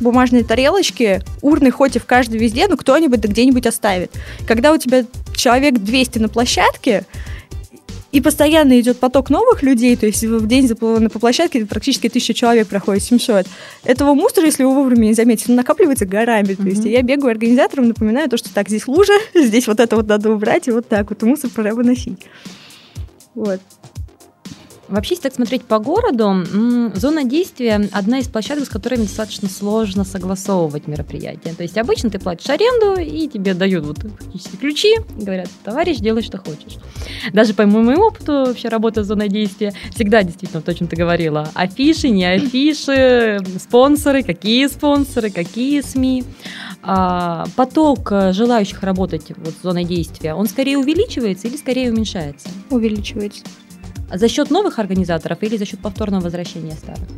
бумажные 0.00 0.44
тарелочки, 0.44 1.20
урны 1.42 1.70
хоть 1.70 1.96
и 1.96 1.98
в 1.98 2.06
каждой 2.06 2.38
везде, 2.38 2.66
но 2.68 2.76
кто-нибудь 2.76 3.20
да 3.20 3.28
где-нибудь 3.28 3.66
оставит. 3.66 4.12
Когда 4.46 4.72
у 4.72 4.78
тебя 4.78 5.04
человек 5.36 5.74
200 5.78 6.18
на 6.20 6.28
площадке, 6.28 7.04
и 8.14 8.20
постоянно 8.20 8.78
идет 8.78 9.00
поток 9.00 9.28
новых 9.28 9.64
людей, 9.64 9.96
то 9.96 10.06
есть 10.06 10.22
в 10.22 10.46
день 10.46 10.68
по 10.68 11.18
площадке 11.18 11.66
практически 11.66 12.08
тысяча 12.08 12.32
человек 12.32 12.68
проходит, 12.68 13.02
700. 13.02 13.46
Этого 13.82 14.14
мусора, 14.14 14.46
если 14.46 14.62
вы 14.62 14.72
вовремя 14.72 15.06
не 15.06 15.14
заметите, 15.14 15.50
он 15.50 15.56
накапливается 15.56 16.06
горами. 16.06 16.54
То 16.54 16.62
есть 16.62 16.84
я 16.84 17.02
бегаю 17.02 17.32
организаторам, 17.32 17.88
напоминаю 17.88 18.30
то, 18.30 18.36
что 18.36 18.54
так, 18.54 18.68
здесь 18.68 18.86
лужа, 18.86 19.14
здесь 19.34 19.66
вот 19.66 19.80
это 19.80 19.96
вот 19.96 20.06
надо 20.06 20.30
убрать, 20.30 20.68
и 20.68 20.70
вот 20.70 20.86
так 20.86 21.10
вот, 21.10 21.22
мусор 21.22 21.50
пора 21.50 21.74
выносить. 21.74 22.20
Вот. 23.34 23.60
Вообще, 24.94 25.14
если 25.14 25.24
так 25.24 25.34
смотреть 25.34 25.64
по 25.64 25.80
городу, 25.80 26.44
зона 26.94 27.24
действия– 27.24 27.88
одна 27.92 28.20
из 28.20 28.28
площадок, 28.28 28.66
с 28.66 28.68
которыми 28.68 29.02
достаточно 29.02 29.48
сложно 29.48 30.04
согласовывать 30.04 30.86
мероприятия. 30.86 31.52
То 31.52 31.64
есть 31.64 31.76
обычно 31.76 32.10
ты 32.10 32.20
платишь 32.20 32.48
аренду, 32.48 33.00
и 33.00 33.26
тебе 33.26 33.54
дают 33.54 33.84
вот 33.84 33.98
фактически 33.98 34.54
ключи, 34.54 34.94
говорят, 35.16 35.48
товарищ, 35.64 35.98
делай, 35.98 36.22
что 36.22 36.38
хочешь. 36.38 36.78
Даже 37.32 37.54
по 37.54 37.66
моему 37.66 38.02
опыту 38.02 38.44
вообще 38.46 38.68
работы 38.68 39.02
с 39.02 39.06
зоной 39.08 39.28
действия 39.28 39.72
всегда 39.92 40.22
действительно 40.22 40.62
то, 40.62 40.70
о 40.70 40.74
чем 40.74 40.86
ты 40.86 40.94
говорила. 40.94 41.50
Афиши, 41.54 42.10
не 42.10 42.24
афиши, 42.24 43.40
спонсоры, 43.58 44.22
какие 44.22 44.68
спонсоры, 44.68 45.30
какие 45.30 45.80
СМИ. 45.80 46.22
А, 46.82 47.46
поток 47.56 48.12
желающих 48.30 48.82
работать 48.82 49.32
вот, 49.36 49.54
с 49.58 49.62
зоной 49.62 49.84
действия, 49.84 50.34
он 50.34 50.46
скорее 50.46 50.78
увеличивается 50.78 51.48
или 51.48 51.56
скорее 51.56 51.90
уменьшается? 51.90 52.48
Увеличивается. 52.70 53.42
За 54.12 54.28
счет 54.28 54.50
новых 54.50 54.78
организаторов 54.78 55.38
или 55.42 55.56
за 55.56 55.66
счет 55.66 55.80
повторного 55.80 56.24
возвращения 56.24 56.72
старых? 56.72 57.08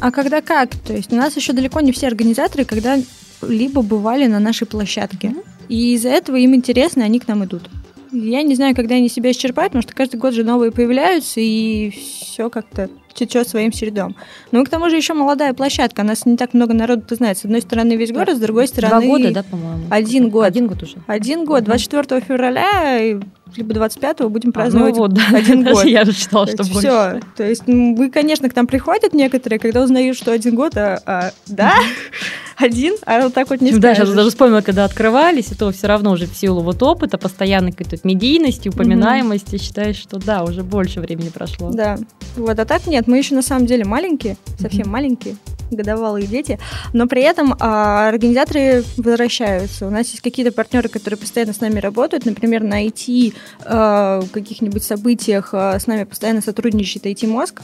А 0.00 0.10
когда 0.10 0.40
как? 0.40 0.74
То 0.76 0.94
есть 0.94 1.12
у 1.12 1.16
нас 1.16 1.36
еще 1.36 1.52
далеко 1.52 1.80
не 1.80 1.92
все 1.92 2.06
организаторы, 2.06 2.64
когда 2.64 2.98
либо 3.42 3.82
бывали 3.82 4.26
на 4.26 4.38
нашей 4.38 4.66
площадке. 4.66 5.28
Mm-hmm. 5.28 5.44
И 5.68 5.94
из-за 5.94 6.08
этого 6.08 6.36
им 6.36 6.54
интересно, 6.54 7.04
они 7.04 7.20
к 7.20 7.28
нам 7.28 7.44
идут. 7.44 7.70
Я 8.12 8.42
не 8.42 8.56
знаю, 8.56 8.74
когда 8.74 8.96
они 8.96 9.08
себя 9.08 9.30
исчерпают, 9.30 9.72
потому 9.72 9.82
что 9.82 9.94
каждый 9.94 10.16
год 10.16 10.34
же 10.34 10.42
новые 10.42 10.72
появляются, 10.72 11.40
и 11.40 11.90
все 11.90 12.50
как-то 12.50 12.90
течет 13.20 13.48
своим 13.48 13.70
чередом. 13.70 14.16
Ну 14.52 14.62
и 14.62 14.64
к 14.64 14.68
тому 14.68 14.90
же 14.90 14.96
еще 14.96 15.14
молодая 15.14 15.52
площадка, 15.54 16.02
нас 16.02 16.26
не 16.26 16.36
так 16.36 16.54
много 16.54 16.74
народу 16.74 17.02
ты 17.02 17.16
знаешь. 17.16 17.38
С 17.38 17.44
одной 17.44 17.60
стороны 17.60 17.94
весь 17.94 18.12
город, 18.12 18.36
с 18.36 18.40
другой 18.40 18.66
стороны... 18.68 19.06
Два 19.06 19.18
года, 19.18 19.30
да, 19.32 19.42
по-моему? 19.42 19.84
Один 19.90 20.30
год. 20.30 20.46
Один 20.46 20.66
год 20.66 20.82
уже. 20.82 20.96
Один 21.06 21.44
год. 21.44 21.64
24 21.64 22.20
февраля 22.20 23.20
либо 23.56 23.74
25-го 23.74 24.28
будем 24.28 24.52
праздновать 24.52 24.94
а, 24.94 24.96
ну 24.96 25.02
вот, 25.02 25.12
да. 25.12 25.22
один 25.32 25.64
год. 25.72 25.84
Я 25.84 26.04
же 26.04 26.12
читала, 26.12 26.46
что 26.46 26.58
больше. 26.64 26.78
Все. 26.78 27.20
То 27.36 27.44
есть 27.44 27.62
вы, 27.66 28.10
конечно, 28.10 28.48
к 28.48 28.56
нам 28.56 28.66
приходят 28.66 29.12
некоторые, 29.12 29.58
когда 29.58 29.82
узнают, 29.82 30.16
что 30.16 30.32
один 30.32 30.54
год, 30.54 30.76
а, 30.76 31.00
а 31.06 31.30
да, 31.46 31.74
один, 32.56 32.94
а 33.06 33.22
вот 33.22 33.34
так 33.34 33.50
вот 33.50 33.60
не 33.60 33.72
Да, 33.72 33.94
сейчас 33.94 34.10
даже 34.10 34.30
вспомнила, 34.30 34.60
когда 34.60 34.84
открывались, 34.84 35.52
и 35.52 35.54
то 35.54 35.70
все 35.72 35.86
равно 35.86 36.12
уже 36.12 36.26
в 36.26 36.36
силу 36.36 36.60
вот 36.60 36.82
опыта, 36.82 37.18
постоянной 37.18 37.72
какой-то 37.72 37.96
медийности, 38.06 38.68
упоминаемости, 38.68 39.58
считаешь, 39.58 39.96
что 39.96 40.18
да, 40.18 40.44
уже 40.44 40.62
больше 40.62 41.00
времени 41.00 41.28
прошло. 41.28 41.70
Да. 41.70 41.98
Вот, 42.36 42.58
а 42.58 42.64
так 42.64 42.86
нет, 42.86 43.06
мы 43.10 43.18
еще 43.18 43.34
на 43.34 43.42
самом 43.42 43.66
деле 43.66 43.84
маленькие, 43.84 44.36
совсем 44.58 44.82
угу. 44.82 44.90
маленькие 44.90 45.36
годовалые 45.70 46.26
дети, 46.26 46.58
но 46.92 47.06
при 47.06 47.22
этом 47.22 47.54
а, 47.60 48.08
организаторы 48.08 48.82
возвращаются. 48.96 49.86
У 49.86 49.90
нас 49.90 50.08
есть 50.08 50.20
какие-то 50.20 50.52
партнеры, 50.52 50.88
которые 50.88 51.18
постоянно 51.18 51.52
с 51.52 51.60
нами 51.60 51.78
работают, 51.78 52.24
например, 52.24 52.62
на 52.62 52.84
IT 52.86 53.34
а, 53.64 54.22
каких-нибудь 54.32 54.82
событиях 54.82 55.50
а, 55.52 55.78
с 55.78 55.86
нами 55.86 56.04
постоянно 56.04 56.40
сотрудничает 56.40 57.06
IT-мозг, 57.06 57.62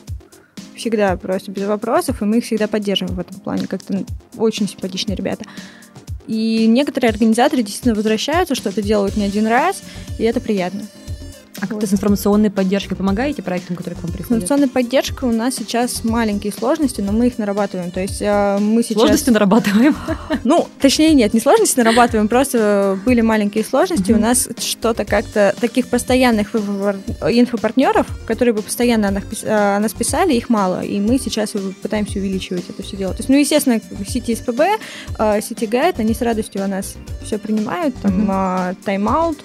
всегда 0.77 1.17
просто 1.17 1.51
без 1.51 1.65
вопросов, 1.65 2.23
и 2.23 2.25
мы 2.25 2.39
их 2.39 2.45
всегда 2.45 2.69
поддерживаем 2.69 3.17
в 3.17 3.21
этом 3.21 3.41
плане. 3.41 3.67
Как-то 3.67 4.05
очень 4.37 4.69
симпатичные 4.69 5.17
ребята. 5.17 5.45
И 6.27 6.67
некоторые 6.67 7.11
организаторы 7.11 7.63
действительно 7.63 7.95
возвращаются, 7.95 8.55
что-то 8.55 8.83
делают 8.83 9.17
не 9.17 9.25
один 9.25 9.47
раз, 9.47 9.83
и 10.19 10.25
это 10.25 10.41
приятно. 10.41 10.83
А 11.61 11.67
как-то 11.67 11.87
с 11.87 11.93
информационной 11.93 12.51
поддержкой 12.51 12.97
помогаете 12.97 13.43
проектам, 13.43 13.77
которые 13.77 13.99
к 13.99 14.03
вам 14.03 14.13
приходят? 14.13 14.43
Информационная 14.43 14.69
поддержка 14.69 15.25
у 15.25 15.33
нас 15.33 15.55
сейчас 15.55 16.05
маленькие 16.05 16.53
сложности, 16.53 17.01
но 17.01 17.13
мы 17.13 17.29
их 17.29 17.39
нарабатываем. 17.39 17.91
То 17.91 18.01
есть 18.01 18.21
э, 18.21 18.59
мы 18.59 18.83
сейчас... 18.83 18.99
Сложности 18.99 19.31
нарабатываем? 19.31 19.97
Ну, 20.45 20.69
точнее 20.81 21.15
нет, 21.15 21.35
не 21.35 21.41
сложности 21.41 21.79
нарабатываем, 21.79 22.29
просто 22.29 22.99
были 23.05 23.21
маленькие 23.21 23.65
сложности. 23.65 24.13
У 24.13 24.19
нас 24.19 24.49
что-то 24.59 25.05
как-то 25.05 25.55
таких 25.61 25.89
постоянных 25.89 26.55
инфопартнеров, 26.55 28.07
которые 28.27 28.55
бы 28.55 28.63
постоянно 28.63 29.09
о 29.09 29.81
нас 29.81 29.93
писали, 29.93 30.35
их 30.35 30.49
мало. 30.49 30.83
И 30.83 31.01
мы 31.01 31.19
сейчас 31.19 31.53
пытаемся 31.83 32.19
увеличивать 32.19 32.65
это 32.69 32.83
все 32.83 32.97
дело. 32.97 33.13
То 33.13 33.19
есть, 33.19 33.29
ну, 33.29 33.37
естественно, 33.37 33.81
сети 34.07 34.35
СПБ, 34.35 34.61
э, 35.19 35.41
сети 35.41 35.67
Гайд, 35.67 35.99
они 36.01 36.15
с 36.15 36.21
радостью 36.21 36.65
о 36.65 36.69
нас 36.69 36.95
все 37.23 37.39
принимают. 37.39 37.95
Там 38.03 38.77
тайм-аут, 38.85 39.39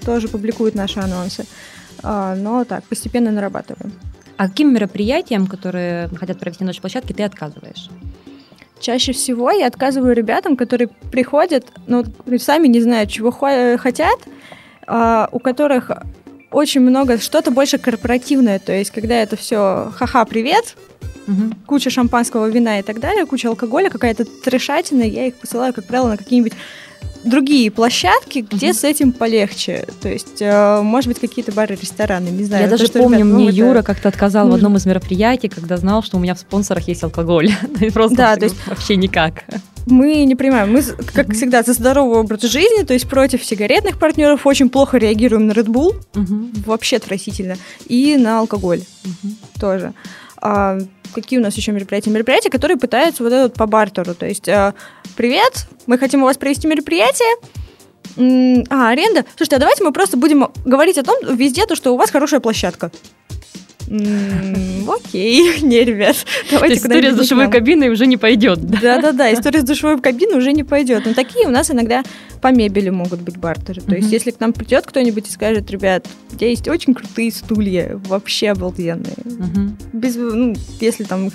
тоже 0.00 0.28
публикуют 0.28 0.74
наши 0.74 1.00
анонсы. 1.00 1.46
А, 2.02 2.34
но 2.34 2.64
так, 2.64 2.84
постепенно 2.84 3.30
нарабатываем. 3.30 3.92
А 4.36 4.48
каким 4.48 4.72
мероприятиям, 4.72 5.46
которые 5.46 6.08
хотят 6.08 6.38
провести 6.38 6.64
ночь 6.64 6.80
площадки, 6.80 7.12
ты 7.12 7.22
отказываешь? 7.22 7.90
Чаще 8.80 9.12
всего 9.12 9.50
я 9.50 9.66
отказываю 9.66 10.14
ребятам, 10.14 10.56
которые 10.56 10.88
приходят, 10.88 11.66
ну, 11.86 12.04
сами 12.38 12.66
не 12.66 12.80
знают, 12.80 13.10
чего 13.10 13.30
хотят, 13.30 14.18
а, 14.86 15.28
у 15.30 15.38
которых 15.38 15.90
очень 16.50 16.80
много, 16.80 17.18
что-то 17.18 17.50
больше 17.50 17.78
корпоративное, 17.78 18.58
то 18.58 18.72
есть 18.72 18.90
когда 18.90 19.14
это 19.16 19.36
все 19.36 19.92
ха-ха, 19.94 20.24
привет, 20.24 20.76
угу. 21.26 21.54
куча 21.66 21.90
шампанского, 21.90 22.48
вина 22.48 22.80
и 22.80 22.82
так 22.82 22.98
далее, 22.98 23.26
куча 23.26 23.48
алкоголя, 23.48 23.90
какая-то 23.90 24.24
трешатина, 24.24 25.02
я 25.02 25.26
их 25.26 25.34
посылаю, 25.34 25.72
как 25.72 25.84
правило, 25.84 26.08
на 26.08 26.16
какие-нибудь 26.16 26.54
другие 27.24 27.70
площадки, 27.70 28.46
где 28.50 28.70
угу. 28.70 28.74
с 28.74 28.84
этим 28.84 29.12
полегче. 29.12 29.86
То 30.00 30.08
есть, 30.08 30.40
э, 30.40 30.80
может 30.82 31.08
быть, 31.08 31.18
какие-то 31.18 31.52
бары, 31.52 31.76
рестораны, 31.80 32.28
не 32.28 32.44
знаю. 32.44 32.64
Я 32.64 32.70
даже 32.70 32.88
то, 32.88 32.98
помню, 32.98 33.20
ребят, 33.20 33.32
мне 33.32 33.48
это... 33.48 33.56
Юра 33.56 33.82
как-то 33.82 34.08
отказал 34.08 34.44
нужно. 34.44 34.52
в 34.52 34.56
одном 34.56 34.76
из 34.76 34.86
мероприятий, 34.86 35.48
когда 35.48 35.76
знал, 35.76 36.02
что 36.02 36.16
у 36.16 36.20
меня 36.20 36.34
в 36.34 36.38
спонсорах 36.38 36.88
есть 36.88 37.02
алкоголь. 37.02 37.50
Просто 37.92 38.16
да, 38.16 38.36
то 38.36 38.44
есть 38.44 38.56
вообще 38.66 38.96
никак. 38.96 39.44
Мы 39.86 40.24
не 40.24 40.36
понимаем, 40.36 40.72
мы, 40.72 40.82
как 40.82 41.28
угу. 41.28 41.34
всегда, 41.34 41.62
за 41.62 41.72
здоровый 41.72 42.18
образ 42.18 42.42
жизни, 42.42 42.84
то 42.84 42.92
есть 42.92 43.08
против 43.08 43.44
сигаретных 43.44 43.98
партнеров, 43.98 44.46
очень 44.46 44.68
плохо 44.68 44.98
реагируем 44.98 45.46
на 45.46 45.52
Red 45.52 45.66
Bull, 45.66 45.96
угу. 46.14 46.50
вообще 46.66 46.96
отвратительно, 46.96 47.56
и 47.86 48.16
на 48.16 48.40
алкоголь 48.40 48.82
угу. 49.04 49.34
тоже. 49.58 49.94
А, 50.40 50.78
какие 51.14 51.38
у 51.38 51.42
нас 51.42 51.56
еще 51.56 51.72
мероприятия? 51.72 52.10
Мероприятия, 52.10 52.50
которые 52.50 52.76
пытаются 52.76 53.22
вот 53.22 53.32
этот 53.32 53.54
по 53.54 53.66
бартеру. 53.66 54.14
То 54.14 54.26
есть, 54.26 54.48
а, 54.48 54.74
привет, 55.16 55.66
мы 55.86 55.98
хотим 55.98 56.22
у 56.22 56.26
вас 56.26 56.36
провести 56.36 56.66
мероприятие. 56.66 57.36
А, 58.70 58.90
аренда. 58.90 59.24
Слушайте, 59.36 59.56
а 59.56 59.58
давайте 59.58 59.84
мы 59.84 59.92
просто 59.92 60.16
будем 60.16 60.48
говорить 60.64 60.98
о 60.98 61.02
том 61.02 61.16
везде, 61.36 61.66
то, 61.66 61.76
что 61.76 61.94
у 61.94 61.96
вас 61.96 62.10
хорошая 62.10 62.40
площадка. 62.40 62.90
Окей, 63.90 65.60
не, 65.62 65.84
ребят. 65.84 66.16
Давайте 66.50 66.76
история 66.76 67.12
с 67.12 67.16
душевой 67.16 67.50
кабиной 67.50 67.88
уже 67.88 68.06
не 68.06 68.16
пойдет. 68.16 68.60
Да-да-да, 68.60 69.32
история 69.32 69.60
с 69.60 69.64
душевой 69.64 70.00
кабиной 70.00 70.38
уже 70.38 70.52
не 70.52 70.62
пойдет. 70.62 71.06
Но 71.06 71.14
такие 71.14 71.46
у 71.46 71.50
нас 71.50 71.70
иногда 71.70 72.04
по 72.40 72.52
мебели 72.52 72.90
могут 72.90 73.20
быть 73.20 73.36
бартеры. 73.36 73.80
То 73.82 73.94
есть, 73.94 74.12
если 74.12 74.30
к 74.30 74.40
нам 74.40 74.52
придет 74.52 74.86
кто-нибудь 74.86 75.28
и 75.28 75.30
скажет, 75.30 75.70
ребят, 75.70 76.06
у 76.32 76.36
тебя 76.36 76.48
есть 76.48 76.68
очень 76.68 76.94
крутые 76.94 77.30
стулья, 77.32 78.00
вообще 78.06 78.50
обалденные. 78.50 79.14
Без, 79.92 80.16
ну, 80.16 80.54
если 80.80 81.04
там 81.04 81.30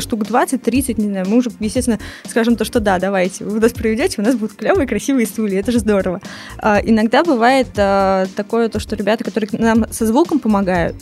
штук 0.00 0.22
20-30, 0.22 1.00
не 1.00 1.08
знаю, 1.08 1.26
мы 1.28 1.38
уже, 1.38 1.50
естественно, 1.60 1.98
скажем 2.26 2.56
то, 2.56 2.64
что 2.64 2.80
да, 2.80 2.98
давайте, 2.98 3.44
вы 3.44 3.60
нас 3.60 3.72
приведете, 3.72 4.20
у 4.20 4.24
нас 4.24 4.34
будут 4.34 4.56
клевые, 4.56 4.86
красивые 4.86 5.26
стулья, 5.26 5.60
это 5.60 5.72
же 5.72 5.78
здорово. 5.78 6.20
А, 6.58 6.80
иногда 6.82 7.24
бывает 7.24 7.68
а, 7.76 8.26
такое, 8.36 8.68
то, 8.68 8.80
что 8.80 8.96
ребята, 8.96 9.24
которые 9.24 9.48
нам 9.52 9.86
со 9.90 10.06
звуком 10.06 10.38
помогают, 10.38 10.96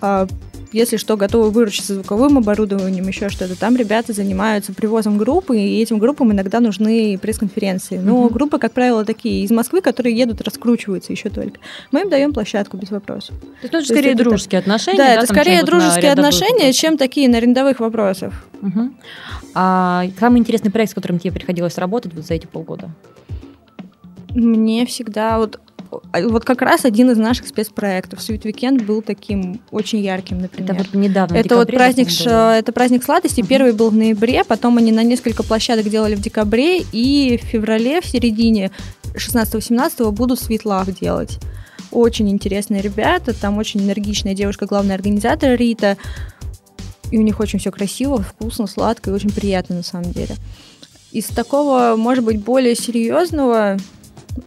а, 0.00 0.26
если 0.74 0.96
что, 0.96 1.16
готовы 1.16 1.50
выручиться 1.50 1.94
звуковым 1.94 2.38
оборудованием, 2.38 3.06
еще 3.06 3.28
что-то. 3.28 3.58
Там 3.58 3.76
ребята 3.76 4.12
занимаются 4.12 4.72
привозом 4.72 5.18
группы, 5.18 5.56
и 5.56 5.80
этим 5.80 5.98
группам 5.98 6.32
иногда 6.32 6.58
нужны 6.58 7.16
пресс-конференции. 7.16 7.98
Но 7.98 8.26
mm-hmm. 8.26 8.32
группы, 8.32 8.58
как 8.58 8.72
правило, 8.72 9.04
такие 9.04 9.44
из 9.44 9.50
Москвы, 9.50 9.80
которые 9.80 10.16
едут, 10.16 10.40
раскручиваются 10.40 11.12
еще 11.12 11.30
только. 11.30 11.60
Мы 11.92 12.00
им 12.02 12.10
даем 12.10 12.32
площадку 12.32 12.76
без 12.76 12.90
вопросов. 12.90 13.36
То, 13.62 13.68
То 13.68 13.76
есть 13.78 13.88
скорее 13.88 14.10
это 14.10 14.24
дружеские 14.24 14.58
отношения? 14.58 14.98
Да, 14.98 15.04
да 15.04 15.14
это 15.14 15.26
скорее 15.26 15.62
дружеские 15.62 16.10
отношения, 16.10 16.72
чем 16.72 16.98
такие 16.98 17.28
на 17.28 17.38
рядовых 17.38 17.78
вопросов. 17.78 18.34
Угу. 18.60 18.90
А 19.54 20.06
самый 20.18 20.40
интересный 20.40 20.72
проект, 20.72 20.90
с 20.90 20.94
которым 20.94 21.20
тебе 21.20 21.32
приходилось 21.32 21.78
работать 21.78 22.12
вот 22.14 22.26
за 22.26 22.34
эти 22.34 22.46
полгода? 22.46 22.90
Мне 24.30 24.84
всегда 24.86 25.38
вот 25.38 25.60
вот 26.12 26.44
как 26.44 26.62
раз 26.62 26.84
один 26.84 27.10
из 27.10 27.16
наших 27.16 27.48
спецпроектов 27.48 28.18
Sweet 28.20 28.42
Weekend 28.42 28.84
был 28.84 29.02
таким 29.02 29.60
очень 29.70 30.00
ярким, 30.00 30.40
например. 30.40 30.72
Это 30.72 30.84
вот 30.84 30.94
недавно. 30.94 31.36
Это 31.36 31.56
вот 31.56 31.68
праздник, 31.68 32.08
это 32.26 32.72
праздник 32.72 33.04
сладости. 33.04 33.40
Uh-huh. 33.40 33.46
Первый 33.46 33.72
был 33.72 33.90
в 33.90 33.96
ноябре, 33.96 34.44
потом 34.44 34.78
они 34.78 34.92
на 34.92 35.02
несколько 35.02 35.42
площадок 35.42 35.88
делали 35.88 36.14
в 36.14 36.20
декабре, 36.20 36.80
и 36.80 37.38
в 37.42 37.46
феврале, 37.46 38.00
в 38.00 38.06
середине 38.06 38.70
16-17 39.14 40.10
будут 40.12 40.40
Sweet 40.40 40.62
Love 40.62 40.98
делать. 40.98 41.38
Очень 41.90 42.30
интересные 42.30 42.82
ребята, 42.82 43.38
там 43.38 43.58
очень 43.58 43.80
энергичная 43.80 44.34
девушка, 44.34 44.66
главный 44.66 44.94
организатор 44.94 45.56
Рита. 45.56 45.96
И 47.10 47.18
у 47.18 47.22
них 47.22 47.38
очень 47.38 47.58
все 47.58 47.70
красиво, 47.70 48.22
вкусно, 48.22 48.66
сладко 48.66 49.10
и 49.10 49.12
очень 49.12 49.30
приятно 49.30 49.76
на 49.76 49.82
самом 49.82 50.10
деле. 50.10 50.34
Из 51.12 51.26
такого, 51.26 51.94
может 51.96 52.24
быть, 52.24 52.42
более 52.42 52.74
серьезного 52.74 53.76
А, 53.76 53.76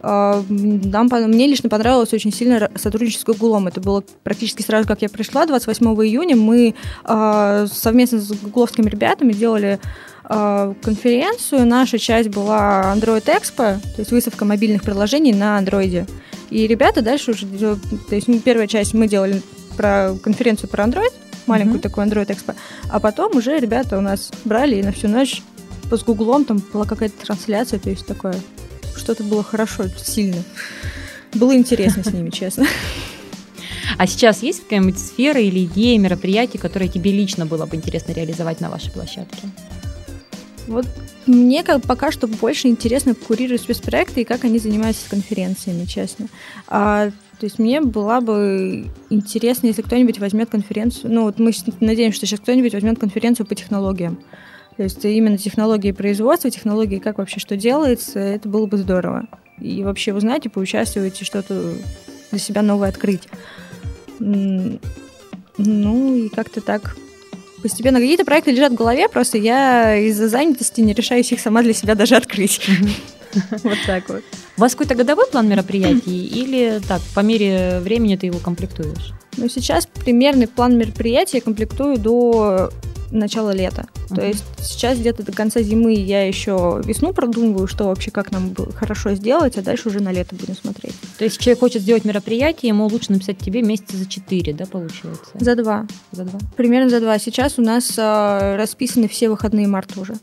нам, 0.02 1.08
мне 1.08 1.46
лично 1.46 1.68
понравилось 1.68 2.12
очень 2.12 2.32
сильно 2.32 2.70
сотрудничество 2.74 3.32
с 3.32 3.36
Гуглом. 3.36 3.68
Это 3.68 3.80
было 3.80 4.04
практически 4.22 4.62
сразу, 4.62 4.86
как 4.86 5.02
я 5.02 5.08
пришла, 5.08 5.46
28 5.46 5.86
июня. 6.06 6.36
Мы 6.36 6.74
а, 7.04 7.66
совместно 7.66 8.20
с 8.20 8.30
гугловскими 8.30 8.88
ребятами 8.88 9.32
делали 9.32 9.80
а, 10.24 10.74
конференцию. 10.82 11.66
Наша 11.66 11.98
часть 11.98 12.28
была 12.28 12.94
Android 12.94 13.24
Expo, 13.24 13.78
то 13.80 13.98
есть 13.98 14.12
выставка 14.12 14.44
мобильных 14.44 14.82
приложений 14.82 15.34
на 15.34 15.58
Android. 15.58 16.08
И 16.50 16.66
ребята 16.66 17.02
дальше 17.02 17.32
уже, 17.32 17.46
то 17.46 18.14
есть 18.14 18.26
первая 18.44 18.66
часть 18.66 18.94
мы 18.94 19.08
делали 19.08 19.42
про 19.76 20.14
конференцию 20.22 20.68
про 20.68 20.84
Android, 20.84 21.12
маленькую 21.46 21.78
mm-hmm. 21.78 21.82
такую 21.82 22.06
Android 22.06 22.26
Expo, 22.26 22.54
а 22.90 23.00
потом 23.00 23.36
уже 23.36 23.58
ребята 23.58 23.98
у 23.98 24.00
нас 24.00 24.30
брали 24.44 24.76
и 24.76 24.82
на 24.82 24.92
всю 24.92 25.08
ночь 25.08 25.42
с 25.90 26.02
Гуглом 26.02 26.44
там 26.44 26.62
была 26.72 26.84
какая-то 26.84 27.24
трансляция, 27.24 27.78
то 27.78 27.90
есть 27.90 28.06
такое 28.06 28.34
что-то 28.98 29.24
было 29.24 29.42
хорошо, 29.42 29.84
сильно. 29.96 30.42
Было 31.34 31.56
интересно 31.56 32.04
с 32.04 32.12
ними, 32.12 32.30
честно. 32.34 32.66
А 33.96 34.06
сейчас 34.06 34.42
есть 34.42 34.62
какая-нибудь 34.62 34.98
сфера 34.98 35.40
или 35.40 35.64
идея 35.64 35.98
мероприятий, 35.98 36.58
которые 36.58 36.88
тебе 36.88 37.12
лично 37.12 37.46
было 37.46 37.66
бы 37.66 37.76
интересно 37.76 38.12
реализовать 38.12 38.60
на 38.60 38.70
вашей 38.70 38.92
площадке? 38.92 39.48
Вот 40.66 40.86
мне 41.26 41.64
как 41.64 41.82
пока 41.82 42.12
что 42.12 42.26
больше 42.26 42.68
интересно 42.68 43.14
курировать 43.14 43.62
спецпроекты 43.62 44.20
и 44.20 44.24
как 44.24 44.44
они 44.44 44.58
занимаются 44.58 45.08
конференциями, 45.08 45.86
честно. 45.86 46.28
А, 46.66 47.10
то 47.40 47.44
есть 47.44 47.58
мне 47.58 47.80
было 47.80 48.20
бы 48.20 48.86
интересно, 49.10 49.68
если 49.68 49.82
кто-нибудь 49.82 50.18
возьмет 50.18 50.50
конференцию. 50.50 51.12
Ну, 51.12 51.22
вот 51.22 51.38
мы 51.38 51.52
надеемся, 51.80 52.16
что 52.18 52.26
сейчас 52.26 52.40
кто-нибудь 52.40 52.74
возьмет 52.74 52.98
конференцию 52.98 53.46
по 53.46 53.54
технологиям. 53.54 54.18
То 54.78 54.84
есть 54.84 55.04
именно 55.04 55.36
технологии 55.36 55.90
производства, 55.90 56.50
технологии, 56.50 57.00
как 57.00 57.18
вообще 57.18 57.40
что 57.40 57.56
делается, 57.56 58.20
это 58.20 58.48
было 58.48 58.66
бы 58.66 58.78
здорово. 58.78 59.26
И 59.60 59.82
вообще 59.82 60.14
узнать 60.14 60.46
и 60.46 60.48
поучаствовать, 60.48 61.20
и 61.20 61.24
что-то 61.24 61.74
для 62.30 62.38
себя 62.38 62.62
новое 62.62 62.88
открыть. 62.88 63.24
Ну 64.20 64.78
и 65.58 66.28
как-то 66.28 66.60
так 66.60 66.96
постепенно 67.60 67.98
какие-то 67.98 68.24
проекты 68.24 68.52
лежат 68.52 68.70
в 68.70 68.76
голове, 68.76 69.08
просто 69.08 69.36
я 69.36 69.96
из-за 69.96 70.28
занятости 70.28 70.80
не 70.80 70.94
решаюсь 70.94 71.32
их 71.32 71.40
сама 71.40 71.62
для 71.62 71.72
себя 71.72 71.96
даже 71.96 72.14
открыть. 72.14 72.60
Вот 73.64 73.78
так 73.84 74.08
вот. 74.08 74.22
У 74.56 74.60
вас 74.60 74.72
какой-то 74.72 74.94
годовой 74.94 75.26
план 75.26 75.48
мероприятий 75.48 76.24
или 76.24 76.80
так, 76.86 77.02
по 77.16 77.20
мере 77.20 77.80
времени 77.80 78.14
ты 78.14 78.26
его 78.26 78.38
комплектуешь? 78.38 79.12
Ну, 79.36 79.48
сейчас 79.48 79.86
примерный 79.86 80.46
план 80.46 80.78
мероприятия 80.78 81.38
я 81.38 81.42
комплектую 81.42 81.98
до 81.98 82.70
начала 83.10 83.52
лета. 83.52 83.86
Uh-huh. 84.08 84.16
То 84.16 84.26
есть 84.26 84.44
сейчас 84.60 84.98
где-то 84.98 85.22
до 85.22 85.32
конца 85.32 85.62
зимы 85.62 85.94
я 85.94 86.26
еще 86.26 86.80
весну 86.84 87.12
продумываю, 87.12 87.66
что 87.66 87.84
вообще 87.84 88.10
как 88.10 88.32
нам 88.32 88.54
хорошо 88.74 89.14
сделать, 89.14 89.56
а 89.56 89.62
дальше 89.62 89.88
уже 89.88 90.00
на 90.00 90.12
лето 90.12 90.34
будем 90.34 90.54
смотреть. 90.54 90.94
То 91.18 91.24
есть 91.24 91.38
человек 91.38 91.60
хочет 91.60 91.82
сделать 91.82 92.04
мероприятие, 92.04 92.68
ему 92.68 92.86
лучше 92.86 93.12
написать 93.12 93.38
тебе 93.38 93.62
месяца 93.62 93.96
за 93.96 94.06
четыре, 94.06 94.52
да, 94.52 94.66
получается? 94.66 95.30
За 95.34 95.54
два. 95.54 95.86
За 96.12 96.24
два. 96.24 96.38
Примерно 96.56 96.90
за 96.90 97.00
два. 97.00 97.18
Сейчас 97.18 97.58
у 97.58 97.62
нас 97.62 97.94
э, 97.96 98.56
расписаны 98.56 99.08
все 99.08 99.28
выходные 99.28 99.66
марта 99.66 100.00
уже. 100.00 100.14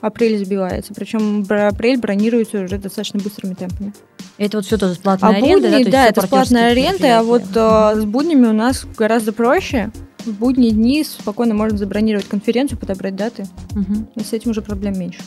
Апрель 0.00 0.38
забивается. 0.38 0.94
Причем 0.94 1.44
апрель 1.48 1.98
бронируется 1.98 2.60
уже 2.60 2.78
достаточно 2.78 3.18
быстрыми 3.20 3.54
темпами. 3.54 3.92
Это 4.36 4.58
вот 4.58 4.66
все 4.66 4.78
тоже 4.78 4.94
платная 5.00 5.30
а 5.30 5.34
аренда, 5.34 5.68
будни, 5.68 5.84
да? 5.84 5.90
да, 5.90 6.06
это 6.06 6.28
платная 6.28 6.70
аренда, 6.70 7.18
а 7.18 7.22
вот 7.24 7.42
э, 7.54 8.00
с 8.00 8.04
буднями 8.04 8.46
у 8.46 8.52
нас 8.52 8.86
гораздо 8.96 9.32
проще 9.32 9.90
в 10.24 10.32
будние 10.38 10.72
дни 10.72 11.04
спокойно 11.04 11.54
можно 11.54 11.78
забронировать 11.78 12.26
конференцию, 12.26 12.78
подобрать 12.78 13.16
даты, 13.16 13.46
угу. 13.72 14.06
и 14.16 14.20
с 14.20 14.32
этим 14.32 14.50
уже 14.50 14.62
проблем 14.62 14.98
меньше. 14.98 15.20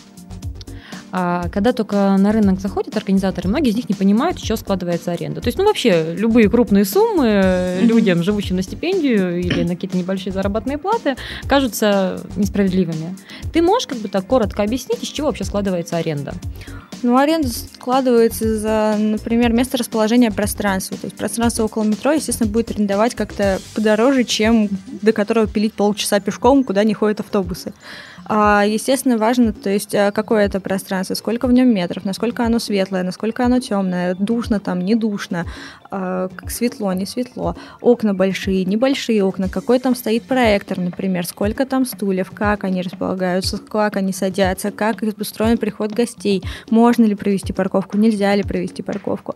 А 1.11 1.49
когда 1.49 1.73
только 1.73 2.15
на 2.17 2.31
рынок 2.31 2.59
заходят 2.59 2.95
организаторы, 2.95 3.49
многие 3.49 3.69
из 3.69 3.75
них 3.75 3.89
не 3.89 3.95
понимают, 3.95 4.39
что 4.39 4.55
складывается 4.55 5.11
аренда. 5.11 5.41
То 5.41 5.47
есть, 5.47 5.57
ну, 5.57 5.65
вообще, 5.65 6.13
любые 6.15 6.49
крупные 6.49 6.85
суммы 6.85 7.79
людям, 7.81 8.23
живущим 8.23 8.55
на 8.55 8.61
стипендию 8.61 9.39
или 9.39 9.63
на 9.63 9.75
какие-то 9.75 9.97
небольшие 9.97 10.31
заработные 10.31 10.77
платы, 10.77 11.17
кажутся 11.47 12.21
несправедливыми. 12.35 13.17
Ты 13.51 13.61
можешь 13.61 13.87
как 13.87 13.97
бы 13.97 14.07
так 14.07 14.25
коротко 14.25 14.63
объяснить, 14.63 15.03
из 15.03 15.09
чего 15.09 15.27
вообще 15.27 15.43
складывается 15.43 15.97
аренда? 15.97 16.33
Ну, 17.03 17.17
аренда 17.17 17.49
складывается 17.49 18.59
за, 18.59 18.95
например, 18.97 19.51
место 19.53 19.77
расположения 19.77 20.31
пространства. 20.31 20.97
То 20.97 21.07
есть 21.07 21.17
пространство 21.17 21.63
около 21.63 21.83
метро, 21.83 22.11
естественно, 22.11 22.49
будет 22.49 22.69
арендовать 22.71 23.15
как-то 23.15 23.59
подороже, 23.73 24.23
чем 24.23 24.69
до 25.01 25.11
которого 25.11 25.47
пилить 25.47 25.73
полчаса 25.73 26.19
пешком, 26.19 26.63
куда 26.63 26.83
не 26.83 26.93
ходят 26.93 27.19
автобусы. 27.19 27.73
А, 28.33 28.63
естественно, 28.65 29.17
важно, 29.17 29.51
то 29.51 29.69
есть, 29.69 29.93
а, 29.93 30.09
какое 30.13 30.45
это 30.45 30.61
пространство, 30.61 31.15
сколько 31.15 31.47
в 31.47 31.51
нем 31.51 31.67
метров, 31.67 32.05
насколько 32.05 32.45
оно 32.45 32.59
светлое, 32.59 33.03
насколько 33.03 33.43
оно 33.43 33.59
темное, 33.59 34.15
душно 34.15 34.61
там, 34.61 34.79
не 34.79 34.95
душно, 34.95 35.45
а, 35.89 36.29
светло, 36.47 36.93
не 36.93 37.05
светло, 37.05 37.57
окна 37.81 38.13
большие, 38.13 38.63
небольшие 38.63 39.21
окна, 39.21 39.49
какой 39.49 39.79
там 39.79 39.97
стоит 39.97 40.23
проектор, 40.23 40.79
например, 40.79 41.25
сколько 41.25 41.65
там 41.65 41.85
стульев, 41.85 42.31
как 42.31 42.63
они 42.63 42.81
располагаются, 42.81 43.57
как 43.57 43.97
они 43.97 44.13
садятся, 44.13 44.71
как 44.71 45.03
устроен 45.19 45.57
приход 45.57 45.91
гостей, 45.91 46.41
можно 46.69 47.03
ли 47.03 47.15
провести 47.15 47.51
парковку, 47.51 47.97
нельзя 47.97 48.33
ли 48.33 48.43
провести 48.43 48.81
парковку 48.81 49.35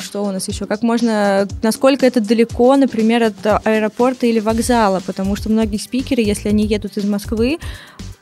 что 0.00 0.24
у 0.24 0.30
нас 0.30 0.48
еще? 0.48 0.66
Как 0.66 0.82
можно, 0.82 1.46
насколько 1.62 2.06
это 2.06 2.20
далеко, 2.20 2.76
например, 2.76 3.22
от 3.24 3.46
аэропорта 3.64 4.26
или 4.26 4.40
вокзала, 4.40 5.00
потому 5.04 5.36
что 5.36 5.50
многие 5.50 5.78
спикеры, 5.78 6.22
если 6.22 6.48
они 6.48 6.66
едут 6.66 6.96
из 6.96 7.04
Москвы, 7.04 7.58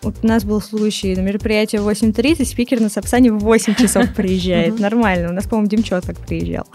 вот 0.02 0.16
у 0.22 0.26
нас 0.26 0.44
был 0.44 0.60
случай 0.60 1.16
на 1.16 1.20
мероприятии 1.20 1.78
в 1.78 1.88
8.30, 1.88 2.44
спикер 2.44 2.80
на 2.80 2.88
Сапсане 2.88 3.32
в 3.32 3.38
8 3.38 3.74
часов 3.74 4.14
приезжает. 4.14 4.78
Нормально. 4.78 5.30
У 5.30 5.32
нас, 5.32 5.44
по-моему, 5.46 5.68
Демчо 5.68 6.00
так 6.00 6.16
приезжал. 6.18 6.66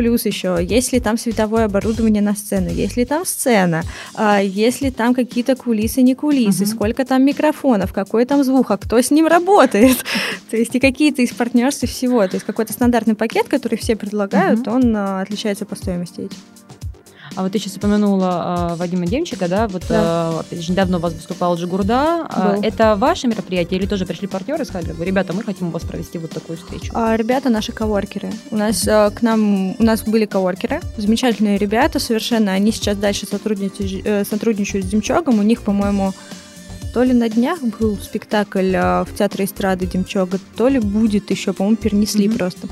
Плюс 0.00 0.24
еще, 0.24 0.56
есть 0.62 0.94
ли 0.94 0.98
там 0.98 1.18
световое 1.18 1.66
оборудование 1.66 2.22
на 2.22 2.34
сцену, 2.34 2.70
есть 2.70 2.96
ли 2.96 3.04
там 3.04 3.26
сцена, 3.26 3.82
а, 4.14 4.40
есть 4.40 4.80
ли 4.80 4.90
там 4.90 5.12
какие-то 5.12 5.56
кулисы, 5.56 6.00
не 6.00 6.14
кулисы, 6.14 6.62
угу. 6.62 6.70
сколько 6.70 7.04
там 7.04 7.22
микрофонов, 7.22 7.92
какой 7.92 8.24
там 8.24 8.42
звук, 8.42 8.70
а 8.70 8.78
кто 8.78 9.02
с 9.02 9.10
ним 9.10 9.26
работает. 9.26 9.98
То 10.50 10.56
есть 10.56 10.74
и 10.74 10.80
какие-то 10.80 11.20
из 11.20 11.34
партнерств 11.34 11.86
всего. 11.86 12.26
То 12.26 12.36
есть 12.36 12.46
какой-то 12.46 12.72
стандартный 12.72 13.14
пакет, 13.14 13.48
который 13.48 13.76
все 13.76 13.94
предлагают, 13.94 14.60
угу. 14.60 14.76
он 14.76 14.96
а, 14.96 15.20
отличается 15.20 15.66
по 15.66 15.76
стоимости 15.76 16.22
этим. 16.22 16.38
А 17.36 17.42
вот 17.42 17.52
ты 17.52 17.58
сейчас 17.58 17.76
упомянула 17.76 18.70
э, 18.72 18.74
Вадима 18.76 19.06
Демчика, 19.06 19.48
да, 19.48 19.68
вот 19.68 19.84
да. 19.88 20.42
Э, 20.50 20.56
недавно 20.56 20.98
у 20.98 21.00
вас 21.00 21.12
выступал 21.14 21.56
Джигурда. 21.56 22.28
Э, 22.34 22.56
это 22.62 22.96
ваше 22.96 23.28
мероприятие 23.28 23.78
или 23.78 23.86
тоже 23.86 24.06
пришли 24.06 24.26
партнеры 24.26 24.64
и 24.64 24.66
сказали, 24.66 24.94
ребята, 25.00 25.32
мы 25.32 25.42
хотим 25.42 25.68
у 25.68 25.70
вас 25.70 25.82
провести 25.82 26.18
вот 26.18 26.30
такую 26.30 26.58
встречу? 26.58 26.92
А, 26.94 27.16
ребята 27.16 27.50
наши 27.50 27.72
коворкеры. 27.72 28.32
У 28.50 28.56
нас 28.56 28.86
э, 28.86 29.10
к 29.10 29.22
нам, 29.22 29.76
у 29.78 29.82
нас 29.82 30.02
были 30.02 30.26
коворкеры, 30.26 30.80
замечательные 30.96 31.58
ребята 31.58 31.98
совершенно, 31.98 32.52
они 32.52 32.72
сейчас 32.72 32.96
дальше 32.96 33.26
сотрудничают, 33.26 34.06
э, 34.06 34.24
сотрудничают 34.24 34.86
с 34.86 34.88
Демчогом, 34.88 35.38
у 35.38 35.42
них, 35.42 35.62
по-моему, 35.62 36.12
то 36.92 37.02
ли 37.02 37.12
на 37.12 37.28
днях 37.28 37.62
был 37.62 37.96
спектакль 37.98 38.74
а, 38.74 39.04
в 39.04 39.14
театре 39.14 39.44
эстрады 39.44 39.86
Демчога, 39.86 40.38
то 40.56 40.68
ли 40.68 40.78
будет 40.78 41.30
еще, 41.30 41.52
по-моему, 41.52 41.76
перенесли 41.76 42.26
mm-hmm. 42.26 42.38
просто. 42.38 42.68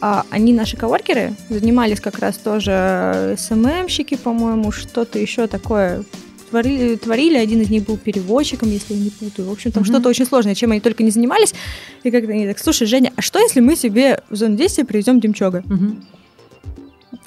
А, 0.00 0.24
они 0.30 0.52
наши 0.52 0.76
коворкеры, 0.76 1.34
занимались 1.48 2.00
как 2.00 2.18
раз 2.18 2.36
тоже 2.36 3.36
СММщики, 3.38 4.16
по-моему, 4.16 4.72
что-то 4.72 5.18
еще 5.18 5.46
такое 5.46 6.04
творили, 6.50 6.96
творили. 6.96 7.38
Один 7.38 7.62
из 7.62 7.70
них 7.70 7.84
был 7.84 7.96
переводчиком, 7.96 8.70
если 8.70 8.94
я 8.94 9.00
не 9.00 9.10
путаю. 9.10 9.48
В 9.48 9.52
общем, 9.52 9.72
там 9.72 9.82
mm-hmm. 9.82 9.86
что-то 9.86 10.08
очень 10.08 10.26
сложное, 10.26 10.54
чем 10.54 10.70
они 10.72 10.80
только 10.80 11.02
не 11.02 11.10
занимались. 11.10 11.54
И 12.02 12.10
как-то 12.10 12.32
они 12.32 12.46
так, 12.46 12.58
слушай, 12.58 12.86
Женя, 12.86 13.12
а 13.16 13.22
что, 13.22 13.38
если 13.38 13.60
мы 13.60 13.76
себе 13.76 14.22
в 14.28 14.36
зону 14.36 14.56
действия 14.56 14.84
привезем 14.84 15.18
Демчога? 15.20 15.58
Mm-hmm. 15.60 16.04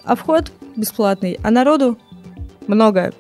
А 0.03 0.15
вход 0.15 0.51
бесплатный, 0.75 1.39
а 1.41 1.49
народу 1.49 1.97
много. 2.67 3.13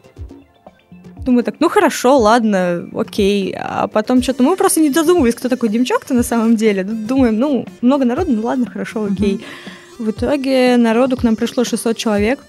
Думаю 1.25 1.43
так, 1.43 1.55
ну 1.59 1.69
хорошо, 1.69 2.19
ладно, 2.19 2.87
окей. 2.93 3.55
А 3.57 3.87
потом 3.87 4.21
что-то 4.21 4.43
мы 4.43 4.55
просто 4.55 4.79
не 4.79 4.91
додумывались, 4.91 5.35
кто 5.35 5.49
такой 5.49 5.69
Демчок-то 5.69 6.13
на 6.13 6.23
самом 6.23 6.55
деле. 6.55 6.83
Думаем, 6.83 7.39
ну, 7.39 7.65
много 7.81 8.05
народу, 8.05 8.31
ну 8.31 8.43
ладно, 8.43 8.67
хорошо, 8.67 9.09
окей. 9.11 9.43
В 9.97 10.11
итоге 10.11 10.77
народу 10.77 11.17
к 11.17 11.23
нам 11.23 11.35
пришло 11.35 11.63
600 11.63 11.97
человек. 11.97 12.39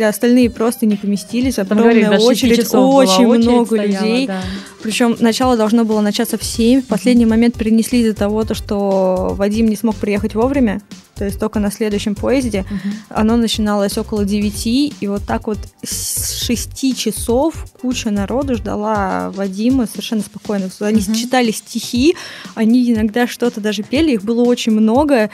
Остальные 0.00 0.50
просто 0.50 0.86
не 0.86 0.94
поместились. 0.96 1.58
Огромная 1.58 1.82
говорили, 1.94 2.24
очередь, 2.24 2.72
очень 2.72 3.26
очередь 3.26 3.48
много 3.48 3.66
стояла, 3.66 4.04
людей. 4.04 4.26
Да. 4.28 4.42
Причем 4.82 5.16
начало 5.20 5.56
должно 5.56 5.84
было 5.84 6.00
начаться 6.00 6.38
в 6.38 6.44
7. 6.44 6.82
В 6.82 6.86
последний 6.86 7.26
момент 7.26 7.56
перенесли 7.56 8.00
из-за 8.00 8.14
того, 8.14 8.44
что 8.54 9.34
Вадим 9.36 9.68
не 9.68 9.76
смог 9.76 9.96
приехать 9.96 10.34
вовремя 10.34 10.80
то 11.20 11.26
есть 11.26 11.38
только 11.38 11.60
на 11.60 11.70
следующем 11.70 12.14
поезде. 12.14 12.60
Uh-huh. 12.60 12.92
Оно 13.10 13.36
начиналось 13.36 13.98
около 13.98 14.24
9, 14.24 14.66
и 14.66 15.06
вот 15.06 15.22
так 15.26 15.48
вот 15.48 15.58
с 15.84 16.46
6 16.46 16.96
часов 16.96 17.66
куча 17.78 18.10
народу 18.10 18.54
ждала 18.54 19.30
Вадима 19.32 19.86
совершенно 19.86 20.22
спокойно. 20.22 20.70
Они 20.80 21.00
uh-huh. 21.00 21.14
читали 21.14 21.50
стихи, 21.50 22.16
они 22.54 22.90
иногда 22.90 23.26
что-то 23.26 23.60
даже 23.60 23.82
пели, 23.82 24.12
их 24.12 24.22
было 24.22 24.42
очень 24.44 24.72
много. 24.72 25.28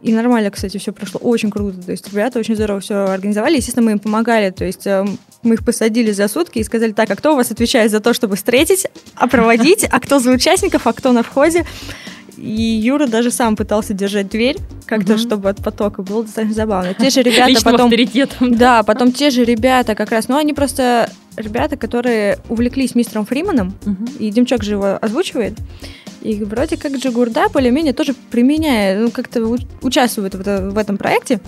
И 0.00 0.12
нормально, 0.12 0.50
кстати, 0.50 0.78
все 0.78 0.92
прошло 0.92 1.20
очень 1.20 1.52
круто. 1.52 1.80
То 1.80 1.92
есть 1.92 2.08
ребята 2.08 2.40
очень 2.40 2.56
здорово 2.56 2.80
все 2.80 3.04
организовали. 3.04 3.58
Естественно, 3.58 3.86
мы 3.86 3.92
им 3.92 3.98
помогали. 4.00 4.50
То 4.50 4.64
есть 4.64 4.84
э, 4.84 5.06
мы 5.42 5.54
их 5.54 5.64
посадили 5.64 6.12
за 6.12 6.28
сутки 6.28 6.58
и 6.58 6.64
сказали, 6.64 6.92
так, 6.92 7.10
а 7.10 7.16
кто 7.16 7.32
у 7.32 7.36
вас 7.36 7.50
отвечает 7.50 7.90
за 7.90 8.00
то, 8.00 8.12
чтобы 8.14 8.36
встретить, 8.36 8.86
а 9.16 9.26
проводить, 9.28 9.84
а 9.90 10.00
кто 10.00 10.18
за 10.18 10.30
участников, 10.30 10.86
а 10.86 10.92
кто 10.92 11.12
на 11.12 11.22
входе. 11.22 11.64
И 12.38 12.62
Юра 12.62 13.06
даже 13.06 13.30
сам 13.30 13.56
пытался 13.56 13.92
держать 13.92 14.28
дверь 14.28 14.56
как-то, 14.86 15.12
Мгм. 15.12 15.20
чтобы 15.20 15.48
от 15.50 15.62
потока 15.62 16.02
было 16.02 16.22
достаточно 16.24 16.54
забавно. 16.54 16.94
Те 16.94 17.10
же 17.10 17.22
ребята 17.22 17.48
Личным 17.48 17.72
потом... 17.72 17.86
авторитетом. 17.86 18.54
Да, 18.56 18.82
потом 18.82 19.12
те 19.12 19.30
же 19.30 19.44
ребята 19.44 19.94
как 19.94 20.10
раз, 20.10 20.28
ну 20.28 20.36
они 20.36 20.52
просто 20.54 21.10
ребята, 21.36 21.76
которые 21.76 22.38
увлеклись 22.48 22.94
мистером 22.94 23.26
Фриманом, 23.26 23.74
Мгм. 23.84 24.06
и 24.18 24.30
Демчок 24.30 24.62
же 24.64 24.72
его 24.72 24.98
озвучивает. 25.00 25.54
И 26.22 26.42
вроде 26.44 26.76
как 26.76 26.92
Джигурда 26.92 27.48
более-менее 27.52 27.92
тоже 27.92 28.14
применяет, 28.30 29.00
ну 29.00 29.10
как-то 29.10 29.44
участвует 29.82 30.34
в 30.34 30.78
этом 30.78 30.96
проекте. 30.96 31.40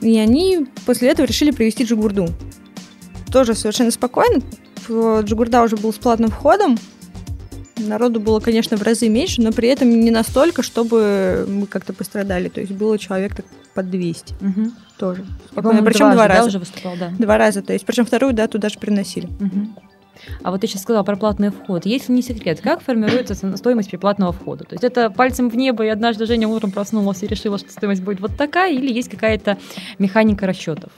И 0.00 0.18
они 0.18 0.66
после 0.84 1.10
этого 1.10 1.26
решили 1.26 1.52
привести 1.52 1.84
Джигурду. 1.84 2.28
Тоже 3.32 3.54
совершенно 3.54 3.90
спокойно. 3.90 4.42
Джигурда 4.88 5.62
уже 5.62 5.76
был 5.76 5.92
с 5.92 5.96
платным 5.96 6.30
входом. 6.30 6.76
Народу 7.78 8.20
было, 8.20 8.38
конечно, 8.40 8.76
в 8.76 8.82
разы 8.82 9.08
меньше, 9.08 9.40
но 9.40 9.50
при 9.52 9.68
этом 9.68 9.88
не 9.88 10.10
настолько, 10.10 10.62
чтобы 10.62 11.46
мы 11.48 11.66
как-то 11.66 11.92
пострадали. 11.92 12.48
То 12.48 12.60
есть 12.60 12.72
было 12.72 12.98
человек 12.98 13.34
так 13.34 13.46
под 13.74 13.90
200 13.90 14.34
Мгм. 14.40 14.72
тоже. 14.98 15.24
Спокойно. 15.50 15.82
Причем 15.82 16.12
два 16.12 16.28
да, 16.28 16.34
раза. 16.36 16.48
уже 16.48 16.58
выступал, 16.58 16.92
да. 16.98 17.10
Два 17.18 17.38
раза, 17.38 17.62
то 17.62 17.72
есть, 17.72 17.86
причем 17.86 18.04
вторую 18.04 18.34
дату 18.34 18.58
даже 18.58 18.78
приносили. 18.78 19.26
Мгм. 19.40 19.74
А 20.42 20.50
вот 20.50 20.60
ты 20.60 20.68
сейчас 20.68 20.82
сказала 20.82 21.02
про 21.02 21.16
платный 21.16 21.50
вход. 21.50 21.86
Если 21.86 22.12
не 22.12 22.22
секрет, 22.22 22.60
как 22.60 22.82
формируется 22.82 23.34
стоимость 23.56 23.90
приплатного 23.90 24.32
входа? 24.32 24.64
То 24.64 24.74
есть 24.74 24.84
это 24.84 25.10
пальцем 25.10 25.48
в 25.48 25.56
небо, 25.56 25.84
и 25.84 25.88
однажды 25.88 26.26
Женя 26.26 26.46
утром 26.48 26.70
проснулась 26.70 27.22
и 27.22 27.26
решила, 27.26 27.58
что 27.58 27.70
стоимость 27.72 28.02
будет 28.02 28.20
вот 28.20 28.36
такая, 28.36 28.72
или 28.72 28.92
есть 28.92 29.08
какая-то 29.08 29.58
механика 29.98 30.46
расчетов? 30.46 30.92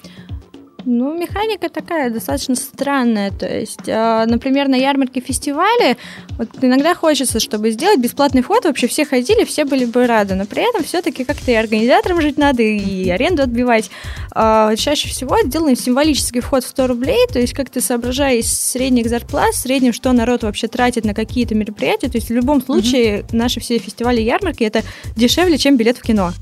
Ну, 0.87 1.19
механика 1.19 1.71
такая 1.71 2.11
достаточно 2.11 2.55
странная. 2.55 3.31
То 3.31 3.47
есть, 3.47 3.89
а, 3.89 4.27
например, 4.27 4.69
на 4.69 4.75
ярмарке 4.75 5.21
фестивале 5.21 5.97
вот 6.37 6.49
иногда 6.61 6.95
хочется, 6.95 7.41
чтобы 7.41 7.71
сделать 7.71 8.01
бесплатный 8.01 8.43
вход, 8.43 8.65
вообще 8.65 8.87
все 8.87 9.07
ходили, 9.07 9.45
все 9.45 9.65
были 9.65 9.87
бы 9.87 10.07
рады, 10.07 10.35
но 10.35 10.45
при 10.45 10.69
этом 10.69 10.85
все-таки 10.85 11.25
как-то 11.25 11.51
и 11.51 11.55
организаторам 11.55 12.21
жить 12.21 12.37
надо, 12.37 12.63
и 12.63 13.09
аренду 13.09 13.43
отбивать. 13.43 13.91
А, 14.33 14.77
чаще 14.77 15.09
всего 15.09 15.39
делаем 15.45 15.77
символический 15.77 16.41
вход 16.41 16.65
в 16.65 16.69
100 16.69 16.87
рублей, 16.87 17.27
то 17.33 17.39
есть 17.39 17.55
как-то 17.55 17.81
соображая 17.81 18.37
из 18.37 18.53
средних 18.53 19.09
зарплат, 19.09 19.55
в 19.55 19.59
среднем, 19.59 19.93
что 19.95 20.13
народ 20.13 20.43
вообще 20.43 20.69
тратит 20.69 21.05
на 21.05 21.15
какие-то 21.15 21.55
мероприятия. 21.55 22.09
То 22.09 22.19
есть 22.19 22.29
в 22.29 22.35
любом 22.35 22.63
случае 22.63 23.25
наши 23.33 23.61
все 23.61 23.79
фестивали 23.79 24.21
и 24.21 24.25
ярмарки 24.25 24.65
это 24.65 24.83
дешевле, 25.17 25.57
чем 25.57 25.77
билет 25.77 25.97
в 25.97 26.03
кино. 26.03 26.33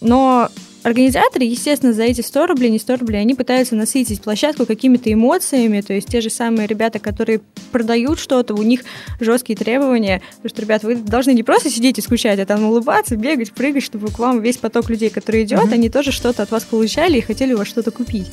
Но 0.00 0.48
организаторы, 0.82 1.44
естественно, 1.44 1.92
за 1.92 2.02
эти 2.04 2.20
100 2.20 2.46
рублей, 2.46 2.70
не 2.70 2.78
100 2.78 2.96
рублей, 2.96 3.20
они 3.20 3.34
пытаются 3.34 3.74
насытить 3.76 4.20
площадку 4.22 4.66
какими-то 4.66 5.12
эмоциями, 5.12 5.80
то 5.80 5.92
есть 5.92 6.08
те 6.08 6.20
же 6.20 6.30
самые 6.30 6.66
ребята, 6.66 6.98
которые 6.98 7.40
продают 7.70 8.18
что-то, 8.18 8.54
у 8.54 8.62
них 8.62 8.80
жесткие 9.20 9.56
требования, 9.56 10.22
потому 10.36 10.48
что, 10.50 10.60
ребят, 10.62 10.82
вы 10.82 10.96
должны 10.96 11.32
не 11.32 11.42
просто 11.42 11.70
сидеть 11.70 11.98
и 11.98 12.02
скучать, 12.02 12.38
а 12.40 12.46
там 12.46 12.64
улыбаться, 12.64 13.16
бегать, 13.16 13.52
прыгать, 13.52 13.82
чтобы 13.84 14.08
к 14.08 14.18
вам 14.18 14.40
весь 14.40 14.56
поток 14.56 14.90
людей, 14.90 15.10
который 15.10 15.44
идет, 15.44 15.64
Мгм. 15.64 15.72
они 15.74 15.88
тоже 15.88 16.12
что-то 16.12 16.42
от 16.42 16.50
вас 16.50 16.64
получали 16.64 17.18
и 17.18 17.20
хотели 17.20 17.52
у 17.54 17.58
вас 17.58 17.68
что-то 17.68 17.90
купить. 17.90 18.26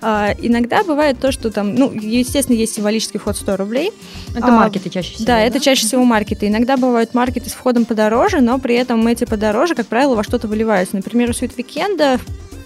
А, 0.00 0.34
иногда 0.40 0.82
бывает 0.82 1.18
то, 1.20 1.30
что 1.30 1.50
там, 1.50 1.74
ну, 1.74 1.92
естественно, 1.92 2.56
есть 2.56 2.74
символический 2.74 3.20
вход 3.20 3.36
100 3.36 3.56
рублей, 3.56 3.92
Это 4.36 4.46
А, 4.46 4.50
маркеты 4.50 4.90
чаще 4.90 5.14
всего. 5.14 5.26
да, 5.26 5.40
это 5.40 5.60
чаще 5.60 5.86
всего 5.86 6.04
маркеты. 6.04 6.48
Иногда 6.48 6.76
бывают 6.76 7.14
маркеты 7.14 7.50
с 7.50 7.52
входом 7.52 7.84
подороже, 7.84 8.40
но 8.40 8.58
при 8.58 8.74
этом 8.74 9.06
эти 9.06 9.24
подороже, 9.24 9.74
как 9.74 9.86
правило, 9.86 10.14
во 10.16 10.24
что-то 10.24 10.48
выливаются. 10.48 10.96
Например, 10.96 11.28
у 11.30 11.32
Sweet 11.32 11.54
Weekend 11.56 11.91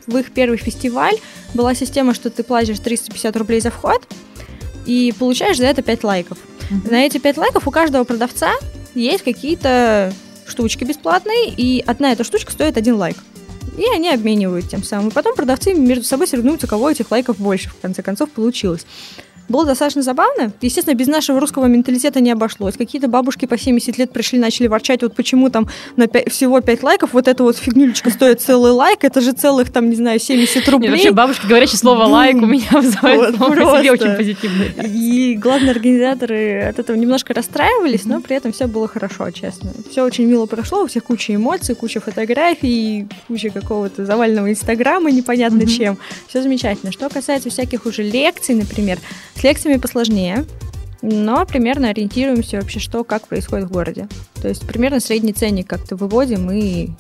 в 0.06 0.16
их 0.16 0.32
первый 0.32 0.58
фестиваль 0.58 1.16
была 1.54 1.74
система, 1.74 2.14
что 2.14 2.30
ты 2.30 2.42
платишь 2.42 2.78
350 2.78 3.36
рублей 3.36 3.60
за 3.60 3.70
вход 3.70 4.02
и 4.84 5.12
получаешь 5.18 5.58
за 5.58 5.66
это 5.66 5.82
5 5.82 6.04
лайков. 6.04 6.38
Мгм. 6.70 6.90
На 6.90 7.06
эти 7.06 7.18
5 7.18 7.36
лайков 7.38 7.66
у 7.66 7.70
каждого 7.70 8.04
продавца 8.04 8.52
есть 8.94 9.24
какие-то 9.24 10.12
штучки 10.46 10.84
бесплатные, 10.84 11.50
и 11.50 11.82
одна 11.86 12.12
эта 12.12 12.24
штучка 12.24 12.52
стоит 12.52 12.76
один 12.76 12.96
лайк. 12.96 13.16
И 13.76 13.84
они 13.94 14.08
обменивают 14.08 14.68
тем 14.68 14.82
самым. 14.82 15.08
И 15.08 15.12
потом 15.12 15.34
продавцы 15.34 15.74
между 15.74 16.04
собой 16.04 16.26
соревнуются, 16.26 16.66
кого 16.66 16.90
этих 16.90 17.10
лайков 17.10 17.38
больше, 17.38 17.68
в 17.68 17.76
конце 17.80 18.02
концов, 18.02 18.30
получилось. 18.30 18.86
Было 19.48 19.64
достаточно 19.64 20.02
забавно. 20.02 20.52
Естественно, 20.60 20.94
без 20.94 21.06
нашего 21.06 21.40
русского 21.40 21.66
менталитета 21.66 22.20
не 22.20 22.30
обошлось. 22.30 22.76
Какие-то 22.76 23.08
бабушки 23.08 23.46
по 23.46 23.56
70 23.58 23.96
лет 23.98 24.10
пришли, 24.12 24.38
начали 24.38 24.66
ворчать, 24.66 25.02
вот 25.02 25.14
почему 25.14 25.50
там 25.50 25.68
на 25.96 26.04
пя- 26.04 26.28
всего 26.30 26.60
5 26.60 26.82
лайков, 26.82 27.12
вот 27.12 27.28
эта 27.28 27.42
вот 27.42 27.56
фигнюлечка 27.56 28.10
стоит 28.10 28.40
целый 28.40 28.72
лайк, 28.72 29.04
это 29.04 29.20
же 29.20 29.32
целых, 29.32 29.70
там, 29.70 29.88
не 29.90 29.96
знаю, 29.96 30.18
70 30.18 30.56
Нет, 30.56 30.68
рублей. 30.68 30.90
вообще 30.90 31.12
бабушка, 31.12 31.46
говорящее 31.46 31.78
слово 31.78 32.04
лайк, 32.04 32.36
у 32.36 32.46
меня 32.46 32.66
вызывает 32.72 33.36
Вот 33.38 33.54
само 33.54 33.70
по 33.72 33.78
себе 33.80 33.92
очень 33.92 34.16
позитивный. 34.16 34.72
И 34.88 35.36
главные 35.36 35.70
организаторы 35.72 36.62
от 36.62 36.78
этого 36.78 36.96
немножко 36.96 37.34
расстраивались, 37.34 38.04
но 38.04 38.20
при 38.20 38.36
этом 38.36 38.52
все 38.52 38.66
было 38.66 38.88
хорошо, 38.88 39.30
честно. 39.30 39.70
Все 39.90 40.02
очень 40.02 40.24
мило 40.24 40.46
прошло, 40.46 40.82
у 40.82 40.86
всех 40.86 41.04
куча 41.04 41.34
эмоций, 41.34 41.74
куча 41.74 42.00
фотографий, 42.00 43.06
куча 43.28 43.50
какого-то 43.50 44.04
заваленного 44.04 44.50
инстаграма 44.50 45.10
непонятно 45.10 45.66
чем. 45.66 45.98
Все 46.28 46.42
замечательно. 46.42 46.92
Что 46.92 47.08
касается 47.08 47.50
всяких 47.50 47.86
уже 47.86 48.02
лекций, 48.02 48.54
например, 48.54 48.98
с 49.38 49.42
лекциями 49.42 49.78
посложнее, 49.78 50.44
но 51.02 51.44
примерно 51.46 51.90
ориентируемся 51.90 52.58
вообще, 52.60 52.80
что, 52.80 53.04
как 53.04 53.28
происходит 53.28 53.68
в 53.68 53.72
городе. 53.72 54.08
То 54.40 54.48
есть 54.48 54.66
примерно 54.66 55.00
средний 55.00 55.32
ценник 55.32 55.66
как-то 55.68 55.96
выводим 55.96 56.50
и 56.50 56.90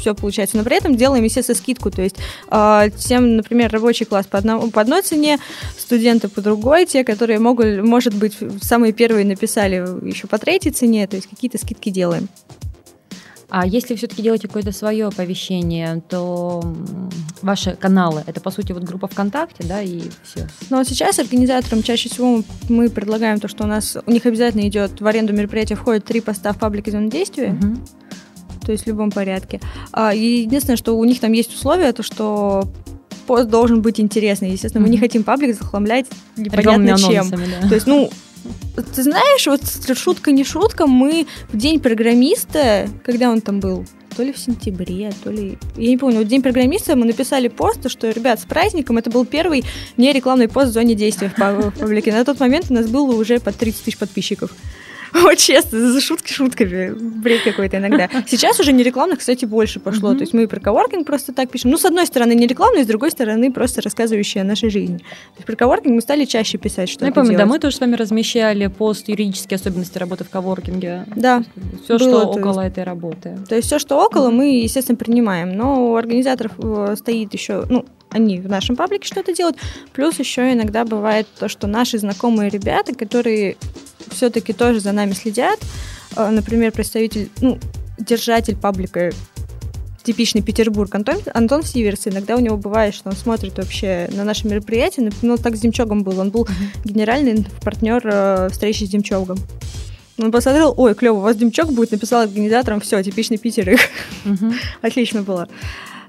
все 0.00 0.14
получается. 0.14 0.56
Но 0.56 0.64
при 0.64 0.76
этом 0.76 0.96
делаем, 0.96 1.22
естественно, 1.24 1.56
скидку. 1.56 1.90
То 1.90 2.02
есть 2.02 2.16
э, 2.50 2.90
тем, 2.96 3.36
например, 3.36 3.70
рабочий 3.70 4.06
класс 4.06 4.26
по, 4.26 4.38
одному, 4.38 4.70
по 4.70 4.80
одной 4.80 5.02
цене, 5.02 5.38
студенты 5.78 6.28
по 6.28 6.40
другой, 6.40 6.86
те, 6.86 7.04
которые 7.04 7.38
могут, 7.38 7.82
может 7.82 8.14
быть, 8.14 8.36
самые 8.62 8.92
первые 8.92 9.24
написали 9.24 9.76
еще 10.06 10.26
по 10.26 10.38
третьей 10.38 10.72
цене, 10.72 11.06
то 11.06 11.16
есть 11.16 11.28
какие-то 11.28 11.58
скидки 11.58 11.90
делаем. 11.90 12.28
А 13.50 13.66
если 13.66 13.96
все-таки 13.96 14.22
делаете 14.22 14.46
какое-то 14.46 14.72
свое 14.72 15.06
оповещение, 15.06 16.02
то 16.08 16.62
ваши 17.42 17.72
каналы, 17.72 18.22
это 18.26 18.40
по 18.40 18.50
сути 18.50 18.72
вот 18.72 18.84
группа 18.84 19.08
ВКонтакте, 19.08 19.64
да, 19.64 19.82
и 19.82 20.02
все. 20.22 20.46
Но 20.70 20.78
вот 20.78 20.88
сейчас 20.88 21.18
организаторам 21.18 21.82
чаще 21.82 22.08
всего 22.08 22.42
мы 22.68 22.88
предлагаем 22.88 23.40
то, 23.40 23.48
что 23.48 23.64
у 23.64 23.66
нас 23.66 23.96
у 24.06 24.10
них 24.10 24.24
обязательно 24.26 24.66
идет 24.68 25.00
в 25.00 25.06
аренду 25.06 25.32
мероприятия 25.32 25.74
входит 25.74 26.04
три 26.04 26.20
поста 26.20 26.52
в 26.52 26.58
паблике 26.58 26.90
зоны 26.90 27.10
действия. 27.10 27.58
то 28.64 28.72
есть 28.72 28.84
в 28.84 28.86
любом 28.86 29.10
порядке. 29.10 29.60
А, 29.90 30.14
и 30.14 30.42
единственное, 30.42 30.76
что 30.76 30.96
у 30.96 31.04
них 31.04 31.18
там 31.18 31.32
есть 31.32 31.52
условия, 31.54 31.92
то 31.92 32.02
что 32.02 32.70
пост 33.26 33.48
должен 33.48 33.82
быть 33.82 34.00
интересный. 34.00 34.50
Естественно, 34.50 34.84
мы 34.84 34.90
не 34.90 34.98
хотим 34.98 35.24
паблик 35.24 35.56
захламлять 35.56 36.06
непонятно 36.36 36.96
чем. 36.98 37.10
анонсами, 37.10 37.46
да. 37.62 37.68
То 37.68 37.74
есть, 37.74 37.86
ну, 37.86 38.10
ты 38.94 39.02
знаешь, 39.02 39.46
вот 39.46 39.62
шутка 39.96 40.32
не 40.32 40.44
шутка, 40.44 40.86
мы 40.86 41.26
в 41.52 41.56
день 41.56 41.80
программиста, 41.80 42.88
когда 43.04 43.30
он 43.30 43.40
там 43.40 43.60
был, 43.60 43.84
то 44.16 44.22
ли 44.22 44.32
в 44.32 44.38
сентябре, 44.38 45.12
то 45.22 45.30
ли... 45.30 45.58
Я 45.76 45.88
не 45.88 45.96
помню, 45.96 46.18
вот 46.18 46.28
день 46.28 46.42
программиста 46.42 46.96
мы 46.96 47.06
написали 47.06 47.48
пост, 47.48 47.88
что, 47.90 48.10
ребят, 48.10 48.40
с 48.40 48.44
праздником, 48.44 48.98
это 48.98 49.10
был 49.10 49.24
первый 49.24 49.64
не 49.96 50.12
рекламный 50.12 50.48
пост 50.48 50.70
в 50.70 50.74
зоне 50.74 50.94
действия 50.94 51.28
в 51.28 51.34
па- 51.34 51.52
в 51.54 51.70
паблике. 51.78 52.12
На 52.12 52.24
тот 52.24 52.40
момент 52.40 52.66
у 52.70 52.74
нас 52.74 52.86
было 52.86 53.14
уже 53.14 53.40
под 53.40 53.56
30 53.56 53.84
тысяч 53.84 53.98
подписчиков. 53.98 54.50
Вот 55.22 55.38
честно, 55.38 55.92
за 55.92 56.00
шутки 56.00 56.32
шутками. 56.32 56.92
Бред 56.92 57.42
какой-то 57.42 57.78
иногда. 57.78 58.08
Сейчас 58.26 58.60
уже 58.60 58.72
не 58.72 58.82
рекламных, 58.82 59.18
кстати, 59.18 59.44
больше 59.44 59.80
пошло. 59.80 60.14
То 60.14 60.20
есть 60.20 60.32
мы 60.32 60.46
про 60.46 60.60
коворкинг 60.60 61.06
просто 61.06 61.32
так 61.32 61.50
пишем. 61.50 61.70
Ну, 61.70 61.78
с 61.78 61.84
одной 61.84 62.06
стороны, 62.06 62.34
не 62.34 62.46
рекламные, 62.46 62.84
с 62.84 62.86
другой 62.86 63.10
стороны, 63.10 63.52
просто 63.52 63.82
рассказывающие 63.82 64.42
о 64.42 64.44
нашей 64.44 64.70
жизни. 64.70 64.98
То 64.98 65.04
есть 65.36 65.46
про 65.46 65.56
коворкинг 65.56 65.94
мы 65.94 66.00
стали 66.00 66.24
чаще 66.24 66.58
писать, 66.58 66.88
что 66.88 67.00
Ну, 67.04 67.06
я 67.08 67.12
помню, 67.12 67.36
да, 67.36 67.46
мы 67.46 67.58
тоже 67.58 67.76
с 67.76 67.80
вами 67.80 67.96
размещали 67.96 68.66
пост 68.68 69.08
юридические 69.08 69.56
особенности 69.56 69.98
работы 69.98 70.24
в 70.24 70.30
коворкинге. 70.30 71.06
Да, 71.16 71.42
Все, 71.84 71.98
Было, 71.98 72.08
что 72.08 72.20
то 72.22 72.38
около 72.38 72.60
этой 72.60 72.84
работы. 72.84 73.38
То 73.48 73.56
есть 73.56 73.66
все, 73.66 73.78
что 73.78 74.04
около, 74.04 74.30
мы, 74.30 74.60
естественно, 74.62 74.96
принимаем. 74.96 75.56
Но 75.56 75.90
у 75.90 75.96
организаторов 75.96 76.52
э, 76.58 76.94
стоит 76.96 77.34
еще, 77.34 77.64
ну, 77.68 77.84
они 78.10 78.40
в 78.40 78.48
нашем 78.48 78.76
паблике 78.76 79.06
что-то 79.06 79.32
делают. 79.32 79.56
Плюс 79.92 80.18
еще 80.18 80.52
иногда 80.52 80.84
бывает 80.84 81.26
то, 81.38 81.48
что 81.48 81.66
наши 81.66 81.98
знакомые 81.98 82.50
ребята, 82.50 82.94
которые 82.94 83.56
все-таки 84.10 84.52
тоже 84.52 84.80
за 84.80 84.92
нами 84.92 85.12
следят, 85.12 85.58
э, 86.16 86.28
например, 86.28 86.72
представитель, 86.72 87.30
ну, 87.40 87.58
держатель 87.98 88.56
паблика 88.56 89.10
типичный 90.02 90.42
Петербург, 90.42 90.94
Антон, 90.94 91.18
Антон 91.34 91.62
Сиверс, 91.62 92.06
иногда 92.06 92.36
у 92.36 92.40
него 92.40 92.56
бывает, 92.56 92.94
что 92.94 93.10
он 93.10 93.16
смотрит 93.16 93.58
вообще 93.58 94.08
на 94.12 94.24
наши 94.24 94.46
мероприятия, 94.48 95.02
Нап- 95.02 95.14
ну, 95.22 95.36
так 95.36 95.56
с 95.56 95.60
Демчогом 95.60 96.02
был, 96.02 96.18
он 96.18 96.30
был 96.30 96.48
генеральный 96.84 97.46
партнер 97.62 98.00
э, 98.04 98.48
встречи 98.50 98.84
с 98.84 98.88
Демчогом. 98.88 99.38
Он 100.18 100.32
посмотрел, 100.32 100.74
ой, 100.76 100.94
клево, 100.94 101.18
у 101.18 101.20
вас 101.20 101.36
Демчок 101.36 101.72
будет, 101.72 101.92
написал 101.92 102.22
организаторам, 102.22 102.80
все, 102.80 103.02
типичный 103.02 103.38
Питер, 103.38 103.78
Мгм. 104.24 104.54
Отлично 104.82 105.22
было. 105.22 105.48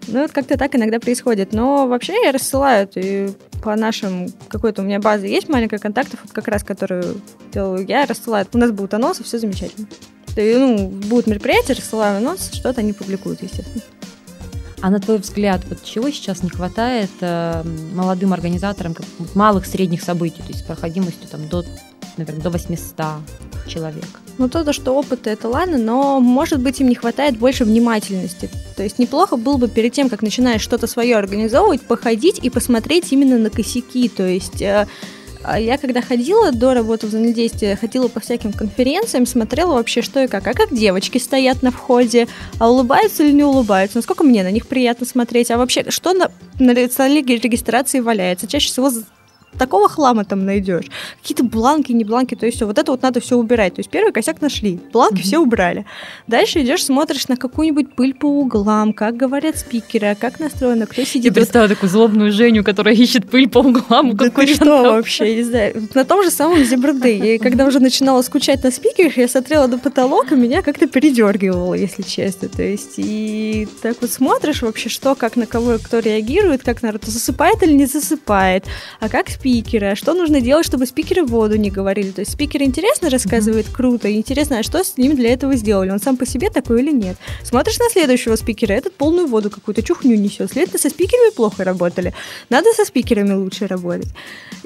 Ну, 0.08 0.22
вот 0.22 0.32
как-то 0.32 0.58
так 0.58 0.76
иногда 0.76 1.00
происходит. 1.00 1.54
Но 1.54 1.88
вообще 1.88 2.14
я 2.24 2.32
рассылаю 2.32 2.90
и 2.96 3.30
по 3.62 3.76
нашим... 3.76 4.28
Какой-то 4.48 4.82
у 4.82 4.86
меня 4.86 5.00
база 5.00 5.28
есть 5.28 5.50
маленькая 5.50 5.80
контактов, 5.80 6.20
вот 6.24 6.32
как 6.32 6.48
раз, 6.48 6.64
которую 6.64 7.22
делаю 7.54 7.86
я, 7.86 8.06
рассылаю. 8.06 8.48
У 8.54 8.58
нас 8.58 8.72
будут 8.72 8.94
анонсы, 8.94 9.24
все 9.24 9.38
замечательно. 9.38 9.88
И, 10.36 10.56
ну, 10.58 10.88
будут 10.88 11.28
мероприятия, 11.28 11.74
рассылаю 11.74 12.18
анонсы, 12.18 12.54
что-то 12.54 12.82
они 12.82 12.94
публикуют, 12.94 13.42
естественно. 13.42 13.84
А 14.82 14.90
на 14.90 15.00
твой 15.00 15.20
взгляд, 15.20 15.62
вот 15.70 15.84
чего 15.84 16.10
сейчас 16.10 16.42
не 16.42 16.50
хватает 16.50 17.12
э, 17.22 17.64
молодым 17.94 18.34
организаторам 18.34 18.96
как 18.96 19.06
малых, 19.36 19.68
средних 19.68 20.02
событий, 20.02 20.42
то 20.42 20.48
есть 20.48 20.66
проходимостью 20.66 21.30
там 21.30 21.48
до, 21.48 21.64
наверное, 22.18 22.42
до 22.42 22.50
800? 22.50 22.98
человек. 23.68 24.06
Ну, 24.38 24.50
то, 24.50 24.64
то, 24.64 24.74
что 24.74 24.94
опыта 24.96 25.30
это 25.30 25.48
ладно, 25.48 25.78
но, 25.78 26.20
может 26.20 26.60
быть, 26.60 26.82
им 26.82 26.90
не 26.90 26.96
хватает 26.96 27.38
больше 27.38 27.64
внимательности. 27.64 28.50
То 28.76 28.84
есть 28.84 29.00
неплохо 29.00 29.38
было 29.38 29.58
бы 29.58 29.68
перед 29.68 29.94
тем, 29.94 30.10
как 30.10 30.22
начинаешь 30.22 30.62
что-то 30.62 30.88
свое 30.88 31.16
организовывать, 31.16 31.82
походить 31.82 32.40
и 32.42 32.50
посмотреть 32.50 33.12
именно 33.12 33.38
на 33.38 33.50
косяки. 33.50 34.10
То 34.10 34.28
есть 34.28 34.62
э, 34.62 34.88
а 35.44 35.60
я 35.60 35.78
когда 35.78 36.02
ходила 36.02 36.52
до 36.52 36.74
работы 36.74 37.08
взаимодействия, 37.08 37.76
ходила 37.76 38.08
по 38.08 38.20
всяким 38.20 38.54
конференциям, 38.54 39.26
смотрела 39.26 39.74
вообще 39.74 40.02
что 40.02 40.24
и 40.24 40.28
как. 40.28 40.48
А 40.48 40.54
как 40.54 40.74
девочки 40.74 41.18
стоят 41.18 41.62
на 41.62 41.72
входе, 41.72 42.28
а 42.60 42.70
улыбаются 42.70 43.24
или 43.24 43.32
не 43.32 43.44
улыбаются, 43.44 43.98
насколько 43.98 44.24
мне 44.24 44.44
на 44.44 44.52
них 44.52 44.68
приятно 44.68 45.06
смотреть, 45.06 45.52
а 45.52 45.58
вообще 45.58 45.90
что 45.90 46.14
на, 46.14 46.32
на 46.60 46.90
столе 46.90 47.22
регистрации 47.22 48.00
валяется. 48.00 48.48
Чаще 48.48 48.70
всего 48.70 48.92
такого 49.58 49.90
хлама 49.90 50.26
там 50.26 50.46
найдешь. 50.46 50.86
Какие-то 51.22 51.44
бланки, 51.44 51.92
не 51.92 52.04
бланки, 52.04 52.36
то 52.36 52.46
есть 52.46 52.58
все, 52.58 52.66
вот 52.66 52.78
это 52.78 52.92
вот 52.92 53.02
надо 53.02 53.20
все 53.20 53.38
убирать. 53.38 53.76
То 53.76 53.80
есть 53.80 53.90
первый 53.90 54.12
косяк 54.12 54.42
нашли, 54.42 54.80
бланки 54.92 55.20
mm-hmm. 55.20 55.24
все 55.24 55.40
убрали. 55.40 55.86
Дальше 56.28 56.62
идешь, 56.62 56.86
смотришь 56.86 57.28
на 57.28 57.38
какую-нибудь 57.38 57.94
пыль 57.96 58.14
по 58.14 58.26
углам, 58.26 58.94
как 58.94 59.18
говорят 59.18 59.58
спикеры, 59.58 60.08
а 60.08 60.16
как 60.16 60.40
настроено, 60.40 60.86
кто 60.86 61.04
сидит. 61.04 61.26
Я 61.26 61.32
представляю 61.32 61.70
такую 61.70 61.90
злобную 61.90 62.32
Женю, 62.32 62.64
которая 62.64 62.96
ищет 62.96 63.30
пыль 63.30 63.50
по 63.50 63.60
углам. 63.60 64.16
Да 64.16 64.30
ты 64.30 64.54
что 64.54 64.84
вообще, 64.84 65.36
не 65.36 65.44
знаю. 65.44 65.88
На 65.94 66.06
том 66.06 66.24
же 66.24 66.32
самом 66.32 66.64
Зебрды. 66.64 67.36
И 67.36 67.38
когда 67.38 67.66
уже 67.66 67.80
начинала 67.80 68.22
скучать 68.22 68.64
на 68.64 68.72
спикерах, 68.72 69.18
я 69.18 69.28
смотрела 69.28 69.68
на 69.68 69.78
потолок, 69.78 70.32
и 70.32 70.36
меня 70.36 70.62
как-то 70.62 70.88
передергивало, 70.88 71.74
если 71.74 72.02
честно. 72.02 72.50
То 72.50 72.64
есть 72.64 72.94
и 72.98 73.68
так 73.82 73.98
вот 74.02 74.12
смотришь 74.12 74.62
вообще, 74.62 74.90
что, 74.90 75.16
как 75.16 75.36
на 75.36 75.46
кого, 75.46 75.78
кто 75.78 76.00
реагирует, 76.00 76.64
как 76.64 76.82
народ 76.82 77.04
засыпает 77.06 77.64
или 77.64 77.74
не 77.74 77.86
засыпает, 77.86 78.66
а 79.00 79.10
как 79.10 79.30
спикеры, 79.42 79.88
а 79.88 79.96
что 79.96 80.14
нужно 80.14 80.40
делать, 80.40 80.68
чтобы 80.68 80.86
спикеры 80.86 81.26
воду 81.26 81.58
не 81.58 81.72
говорили. 81.72 82.12
То 82.12 82.22
есть 82.22 82.34
спикер 82.34 82.62
интересно 82.62 83.10
рассказывает, 83.10 83.66
mm-hmm. 83.66 83.76
круто, 83.76 84.14
интересно, 84.14 84.60
а 84.60 84.64
что 84.64 84.84
с 84.84 84.98
ним 84.98 85.16
для 85.16 85.34
этого 85.34 85.56
сделали, 85.56 85.90
он 85.90 86.00
сам 86.00 86.16
по 86.16 86.28
себе 86.28 86.52
такой 86.52 86.84
или 86.84 86.92
нет. 86.92 87.18
Смотришь 87.44 87.80
на 87.80 87.90
следующего 87.90 88.36
спикера, 88.36 88.74
этот 88.74 88.94
полную 88.94 89.28
воду 89.28 89.50
какую-то 89.50 89.82
чухню 89.82 90.16
несет. 90.16 90.52
Следовательно, 90.52 90.80
со 90.80 90.90
спикерами 90.90 91.34
плохо 91.34 91.64
работали. 91.64 92.14
Надо 92.50 92.72
со 92.74 92.86
спикерами 92.86 93.34
лучше 93.34 93.66
работать. 93.66 94.10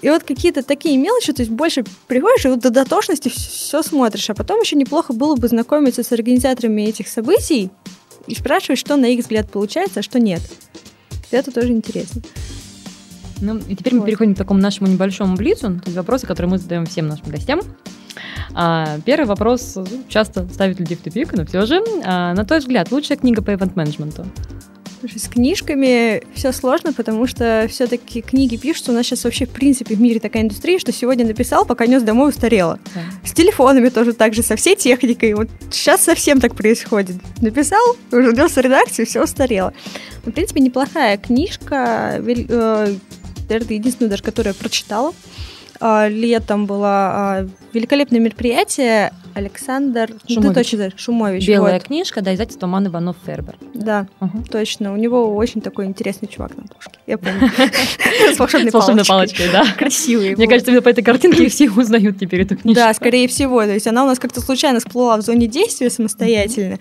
И 0.01 0.09
вот 0.09 0.23
какие-то 0.23 0.61
такие 0.61 0.97
мелочи, 0.97 1.31
то 1.31 1.41
есть 1.41 1.51
больше 1.51 1.85
приходишь 2.07 2.43
и 2.43 2.49
вот 2.49 2.59
до 2.59 2.69
дотошности 2.69 3.29
все 3.29 3.81
смотришь, 3.81 4.29
а 4.29 4.33
потом 4.33 4.59
еще 4.59 4.75
неплохо 4.75 5.13
было 5.13 5.37
бы 5.37 5.47
знакомиться 5.47 6.03
с 6.03 6.11
организаторами 6.11 6.81
этих 6.81 7.07
событий 7.07 7.69
и 8.27 8.35
спрашивать, 8.35 8.79
что 8.79 8.97
на 8.97 9.05
их 9.05 9.21
взгляд 9.21 9.49
получается, 9.49 10.01
а 10.01 10.03
что 10.03 10.19
нет. 10.19 10.41
Это 11.31 11.49
тоже 11.51 11.69
интересно. 11.69 12.21
Ну, 13.41 13.59
и 13.67 13.75
теперь 13.75 13.93
вот. 13.93 14.01
мы 14.01 14.05
переходим 14.05 14.35
к 14.35 14.37
такому 14.37 14.59
нашему 14.59 14.87
небольшому 14.87 15.35
блицу, 15.35 15.79
то 15.79 15.85
есть 15.85 15.97
вопросы, 15.97 16.27
которые 16.27 16.51
мы 16.51 16.57
задаем 16.57 16.85
всем 16.85 17.07
нашим 17.07 17.29
гостям. 17.29 17.61
А, 18.53 18.97
первый 19.05 19.25
вопрос 19.25 19.73
ну, 19.75 19.85
часто 20.07 20.47
ставит 20.47 20.79
людей 20.79 20.95
в 20.95 21.01
тупик, 21.01 21.33
но 21.33 21.45
все 21.45 21.65
же, 21.65 21.83
а, 22.05 22.33
на 22.33 22.45
твой 22.45 22.59
взгляд, 22.59 22.91
лучшая 22.91 23.17
книга 23.17 23.41
по 23.41 23.51
ивент-менеджменту? 23.51 24.25
Слушай, 25.01 25.19
с 25.19 25.27
книжками 25.27 26.23
все 26.33 26.51
сложно, 26.51 26.93
потому 26.93 27.27
что 27.27 27.67
все-таки 27.69 28.21
книги 28.21 28.55
пишутся. 28.55 28.91
У 28.91 28.95
нас 28.95 29.05
сейчас 29.05 29.23
вообще 29.23 29.45
в 29.45 29.49
принципе 29.49 29.95
в 29.95 30.01
мире 30.01 30.19
такая 30.19 30.41
индустрия, 30.41 30.79
что 30.79 30.91
сегодня 30.91 31.25
написал, 31.25 31.65
пока 31.65 31.85
нес 31.85 32.01
домой 32.01 32.29
устарело. 32.29 32.79
Да. 32.95 33.01
С 33.23 33.33
телефонами 33.33 33.89
тоже 33.89 34.13
так 34.13 34.33
же, 34.33 34.41
со 34.41 34.55
всей 34.55 34.75
техникой. 34.75 35.33
Вот 35.33 35.49
сейчас 35.69 36.01
совсем 36.01 36.39
так 36.39 36.55
происходит. 36.55 37.17
Написал, 37.39 37.95
уже 38.11 38.31
нес 38.31 38.51
в 38.51 38.57
редакцию, 38.57 39.05
все 39.05 39.23
устарело. 39.23 39.73
В 40.23 40.31
принципе, 40.31 40.61
неплохая 40.61 41.17
книжка. 41.17 42.19
Это 43.49 43.73
единственная 43.73 44.09
даже, 44.09 44.23
которую 44.23 44.53
я 44.53 44.59
прочитала. 44.59 45.13
А, 45.79 46.07
летом 46.07 46.65
было 46.65 46.87
а, 46.87 47.47
великолепное 47.73 48.19
мероприятие. 48.19 49.11
Александр 49.33 50.07
Шумович. 50.27 50.35
Ну, 50.37 50.41
ты 50.41 50.53
точно 50.53 50.77
знаешь, 50.77 50.93
Шумович. 50.95 51.45
Белая 51.45 51.73
вот. 51.73 51.83
книжка, 51.83 52.21
да, 52.21 52.33
издательство 52.33 52.67
Ман 52.67 52.87
Иванов 52.87 53.17
Фербер. 53.25 53.57
Да, 53.73 54.07
угу. 54.21 54.43
точно. 54.49 54.93
У 54.93 54.95
него 54.95 55.35
очень 55.35 55.59
такой 55.59 55.85
интересный 55.85 56.29
чувак 56.29 56.55
на 56.55 56.63
обложке. 56.63 56.99
Я 57.05 57.17
помню. 57.17 57.51
С 58.33 58.39
волшебной 58.39 58.71
палочкой. 58.71 59.51
да. 59.51 59.65
Красивый. 59.77 60.37
Мне 60.37 60.47
кажется, 60.47 60.81
по 60.81 60.87
этой 60.87 61.03
картинке 61.03 61.49
все 61.49 61.69
узнают 61.69 62.17
теперь 62.17 62.43
эту 62.43 62.55
книжку. 62.55 62.79
Да, 62.81 62.93
скорее 62.93 63.27
всего. 63.27 63.61
То 63.63 63.73
есть 63.73 63.87
она 63.87 64.05
у 64.05 64.07
нас 64.07 64.19
как-то 64.19 64.39
случайно 64.39 64.79
всплыла 64.79 65.17
в 65.17 65.21
зоне 65.21 65.47
действия 65.47 65.89
самостоятельно. 65.89 66.79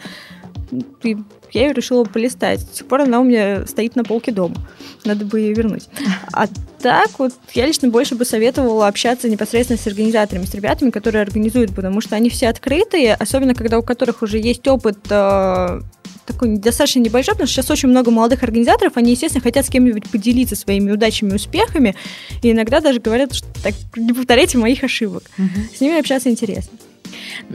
И 1.03 1.17
я 1.55 1.69
ее 1.69 1.73
решила 1.73 2.05
полистать. 2.05 2.61
С 2.61 2.79
тех 2.79 2.87
пор 2.87 3.03
она 3.03 3.21
у 3.21 3.25
меня 3.25 3.67
стоит 3.67 3.97
на 3.97 4.05
полке 4.05 4.33
дома. 4.33 4.57
Надо 5.05 5.25
бы 5.25 5.41
ее 5.41 5.55
вернуть. 5.55 5.89
А 6.33 6.49
так 6.81 7.11
вот 7.19 7.33
я 7.55 7.67
лично 7.67 7.89
больше 7.89 8.17
бы 8.17 8.25
советовала 8.25 8.89
общаться 8.89 9.29
непосредственно 9.29 9.79
с 9.79 9.87
организаторами, 9.87 10.45
с 10.45 10.55
ребятами, 10.55 10.91
которые 10.91 11.23
организуют, 11.23 11.75
потому 11.75 12.01
что 12.01 12.17
они 12.17 12.29
все 12.29 12.49
открытые, 12.49 13.15
особенно 13.15 13.55
когда 13.55 13.79
у 13.79 13.83
которых 13.83 14.23
уже 14.23 14.39
есть 14.39 14.67
опыт 14.67 14.99
э, 15.09 15.81
такой 16.27 16.57
достаточно 16.59 17.01
небольшой, 17.01 17.35
потому 17.35 17.47
что 17.47 17.55
сейчас 17.55 17.71
очень 17.71 17.89
много 17.89 18.11
молодых 18.11 18.43
организаторов, 18.43 18.97
они, 18.97 19.13
естественно, 19.13 19.43
хотят 19.43 19.65
с 19.65 19.71
кем-нибудь 19.71 20.11
поделиться 20.11 20.57
своими 20.57 20.91
удачами, 20.91 21.35
успехами, 21.35 21.95
и 22.43 22.51
иногда 22.51 22.81
даже 22.81 23.01
говорят, 23.01 23.35
что 23.35 23.47
так, 23.63 23.75
не 23.97 24.13
повторяйте 24.13 24.59
моих 24.59 24.83
ошибок. 24.83 25.23
Угу. 25.39 25.77
С 25.77 25.81
ними 25.81 25.99
общаться 25.99 26.31
интересно. 26.31 26.77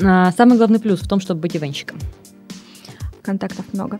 А, 0.02 0.32
самый 0.32 0.58
главный 0.58 0.80
плюс 0.80 1.02
в 1.02 1.08
том, 1.08 1.20
чтобы 1.20 1.42
быть 1.42 1.56
ивенщиком 1.56 2.00
контактов 3.30 3.66
много. 3.74 4.00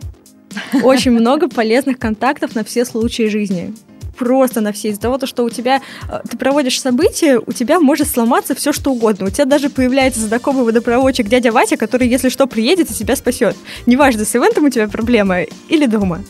Очень 0.82 1.12
много 1.12 1.48
полезных 1.48 1.98
контактов 1.98 2.56
на 2.56 2.64
все 2.64 2.84
случаи 2.84 3.28
жизни 3.28 3.72
просто 4.18 4.60
на 4.60 4.72
все. 4.72 4.88
Из-за 4.90 5.00
того, 5.00 5.18
что 5.24 5.44
у 5.44 5.48
тебя 5.48 5.80
э, 6.10 6.20
ты 6.28 6.36
проводишь 6.36 6.78
события, 6.78 7.38
у 7.38 7.52
тебя 7.52 7.80
может 7.80 8.06
сломаться 8.06 8.54
все 8.54 8.70
что 8.70 8.92
угодно. 8.92 9.26
У 9.26 9.30
тебя 9.30 9.46
даже 9.46 9.70
появляется 9.70 10.20
знакомый 10.20 10.64
водопроводчик 10.64 11.26
дядя 11.26 11.52
Ватя, 11.52 11.78
который, 11.78 12.06
если 12.06 12.28
что, 12.28 12.46
приедет 12.46 12.90
и 12.90 12.94
тебя 12.94 13.16
спасет. 13.16 13.56
Неважно, 13.86 14.26
с 14.26 14.36
ивентом 14.36 14.64
у 14.64 14.68
тебя 14.68 14.88
проблема 14.88 15.44
или 15.68 15.86
дома. 15.86 16.22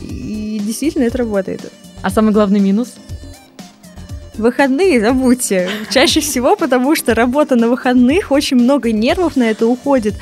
И 0.00 0.58
действительно 0.64 1.04
это 1.04 1.18
работает. 1.18 1.70
А 2.00 2.08
самый 2.08 2.32
главный 2.32 2.60
минус? 2.60 2.94
Выходные 4.38 5.00
забудьте. 5.00 5.68
Чаще 5.90 6.20
всего, 6.20 6.56
потому 6.56 6.96
что 6.96 7.14
работа 7.14 7.56
на 7.56 7.68
выходных, 7.68 8.30
очень 8.30 8.56
много 8.56 8.90
нервов 8.90 9.36
на 9.36 9.50
это 9.50 9.66
уходит. 9.66 10.14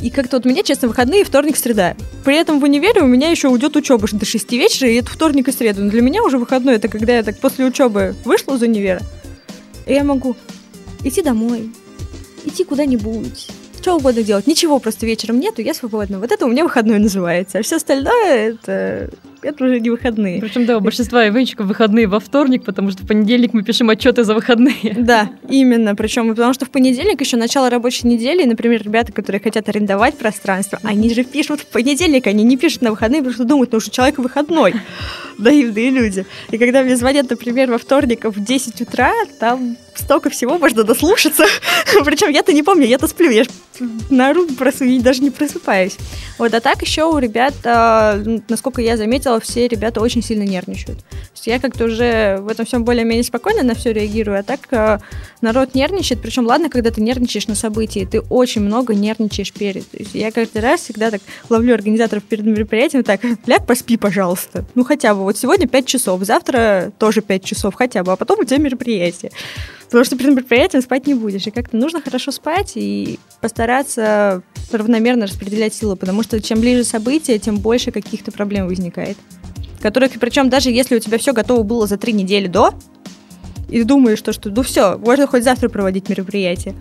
И 0.00 0.10
как-то 0.10 0.36
вот 0.36 0.44
мне, 0.44 0.62
честно, 0.62 0.88
выходные 0.88 1.24
вторник, 1.24 1.56
среда. 1.56 1.96
При 2.24 2.36
этом 2.36 2.60
в 2.60 2.62
универе 2.62 3.02
у 3.02 3.06
меня 3.06 3.30
еще 3.30 3.48
уйдет 3.48 3.74
учеба 3.74 4.06
до 4.10 4.24
6 4.24 4.52
вечера, 4.52 4.88
и 4.88 4.96
это 4.96 5.10
вторник 5.10 5.48
и 5.48 5.52
среда. 5.52 5.82
Но 5.82 5.90
для 5.90 6.02
меня 6.02 6.22
уже 6.22 6.38
выходной 6.38 6.76
это 6.76 6.88
когда 6.88 7.16
я 7.16 7.22
так 7.22 7.38
после 7.38 7.64
учебы 7.64 8.14
вышла 8.24 8.54
из 8.54 8.62
универа, 8.62 9.00
и 9.86 9.92
я 9.92 10.04
могу 10.04 10.36
идти 11.02 11.22
домой, 11.22 11.70
идти 12.44 12.64
куда-нибудь, 12.64 13.48
что 13.80 13.96
угодно 13.96 14.22
делать. 14.22 14.46
Ничего 14.46 14.78
просто 14.78 15.06
вечером 15.06 15.40
нету, 15.40 15.62
я 15.62 15.74
свободна. 15.74 16.18
Вот 16.20 16.30
это 16.30 16.46
у 16.46 16.48
меня 16.48 16.64
выходной 16.64 16.98
называется. 16.98 17.58
А 17.58 17.62
все 17.62 17.76
остальное 17.76 18.50
это 18.50 19.10
это 19.42 19.64
уже 19.64 19.80
не 19.80 19.90
выходные. 19.90 20.40
Причем, 20.40 20.66
да, 20.66 20.78
у 20.78 20.80
большинства 20.80 21.26
ивенчиков 21.26 21.66
выходные 21.66 22.06
во 22.06 22.20
вторник, 22.20 22.64
потому 22.64 22.90
что 22.90 23.04
в 23.04 23.06
понедельник 23.06 23.52
мы 23.52 23.62
пишем 23.62 23.90
отчеты 23.90 24.24
за 24.24 24.34
выходные. 24.34 24.94
Да, 24.96 25.30
именно. 25.48 25.94
Причем, 25.94 26.28
потому 26.30 26.52
что 26.52 26.64
в 26.64 26.70
понедельник 26.70 27.20
еще 27.20 27.36
начало 27.36 27.70
рабочей 27.70 28.06
недели, 28.06 28.44
например, 28.44 28.82
ребята, 28.82 29.12
которые 29.12 29.40
хотят 29.40 29.68
арендовать 29.68 30.16
пространство, 30.16 30.78
они 30.82 31.12
же 31.14 31.24
пишут 31.24 31.60
в 31.60 31.66
понедельник, 31.66 32.26
они 32.26 32.44
не 32.44 32.56
пишут 32.56 32.82
на 32.82 32.90
выходные, 32.90 33.20
потому 33.20 33.34
что 33.34 33.44
думают, 33.44 33.72
ну, 33.72 33.80
что 33.80 33.90
человек 33.90 34.18
выходной. 34.18 34.74
Наивные 35.38 35.90
люди. 35.90 36.26
И 36.50 36.58
когда 36.58 36.82
мне 36.82 36.96
звонят, 36.96 37.30
например, 37.30 37.70
во 37.70 37.78
вторник 37.78 38.24
в 38.24 38.44
10 38.44 38.80
утра, 38.80 39.12
там 39.38 39.76
столько 39.94 40.30
всего 40.30 40.58
можно 40.58 40.84
дослушаться. 40.84 41.44
Причем 42.04 42.30
я-то 42.30 42.52
не 42.52 42.62
помню, 42.62 42.86
я-то 42.86 43.06
сплю, 43.06 43.30
я 43.30 43.44
на 44.10 44.32
руку 44.32 44.54
просто 44.54 44.84
даже 45.00 45.22
не 45.22 45.30
просыпаюсь. 45.30 45.96
Вот, 46.38 46.54
а 46.54 46.60
так 46.60 46.82
еще 46.82 47.04
у 47.04 47.18
ребят, 47.18 47.54
а, 47.64 48.20
насколько 48.48 48.80
я 48.80 48.96
заметила, 48.96 49.27
все 49.40 49.68
ребята 49.68 50.00
очень 50.00 50.22
сильно 50.22 50.42
нервничают. 50.42 50.98
То 50.98 51.16
есть 51.34 51.46
я 51.46 51.58
как-то 51.60 51.84
уже 51.84 52.38
в 52.40 52.48
этом 52.48 52.64
всем 52.66 52.84
более-менее 52.84 53.24
спокойно 53.24 53.62
на 53.62 53.74
все 53.74 53.92
реагирую, 53.92 54.38
а 54.38 54.42
так 54.42 54.60
а, 54.72 55.00
народ 55.40 55.74
нервничает, 55.74 56.22
причем 56.22 56.46
ладно, 56.46 56.70
когда 56.70 56.90
ты 56.90 57.00
нервничаешь 57.00 57.46
на 57.46 57.54
событии, 57.54 58.08
ты 58.10 58.20
очень 58.20 58.62
много 58.62 58.94
нервничаешь 58.94 59.52
перед. 59.52 59.88
То 59.90 59.98
есть 59.98 60.14
я 60.14 60.30
каждый 60.32 60.62
раз 60.62 60.80
всегда 60.80 61.10
так 61.10 61.20
ловлю 61.48 61.74
организаторов 61.74 62.24
перед 62.24 62.44
мероприятием, 62.44 63.04
так, 63.04 63.20
ляг, 63.46 63.66
поспи, 63.66 63.96
пожалуйста. 63.96 64.64
Ну 64.74 64.84
хотя 64.84 65.14
бы, 65.14 65.22
вот 65.22 65.36
сегодня 65.36 65.68
5 65.68 65.86
часов, 65.86 66.22
завтра 66.24 66.92
тоже 66.98 67.20
5 67.20 67.44
часов 67.44 67.74
хотя 67.74 68.02
бы, 68.02 68.12
а 68.12 68.16
потом 68.16 68.40
у 68.40 68.44
тебя 68.44 68.58
мероприятие. 68.58 69.30
Потому 69.88 70.04
что 70.04 70.18
перед 70.18 70.34
мероприятием 70.34 70.82
спать 70.82 71.06
не 71.06 71.14
будешь. 71.14 71.46
И 71.46 71.50
как-то 71.50 71.76
нужно 71.76 72.02
хорошо 72.02 72.30
спать 72.30 72.72
и 72.74 73.18
постараться 73.40 74.42
равномерно 74.70 75.26
распределять 75.26 75.72
силы, 75.72 75.96
потому 75.96 76.22
что 76.22 76.42
чем 76.42 76.60
ближе 76.60 76.84
события, 76.84 77.38
тем 77.38 77.56
больше 77.56 77.90
каких-то 77.90 78.30
проблем 78.30 78.66
возникает. 78.66 79.16
Которых, 79.80 80.12
причем 80.20 80.50
даже 80.50 80.70
если 80.70 80.96
у 80.96 80.98
тебя 80.98 81.16
все 81.16 81.32
готово 81.32 81.62
было 81.62 81.86
за 81.86 81.96
три 81.96 82.12
недели 82.12 82.48
до, 82.48 82.74
и 83.70 83.82
думаешь, 83.82 84.18
что, 84.18 84.32
что 84.32 84.50
ну 84.50 84.62
все, 84.62 84.98
можно 84.98 85.26
хоть 85.26 85.44
завтра 85.44 85.68
проводить 85.70 86.08
мероприятие. 86.08 86.74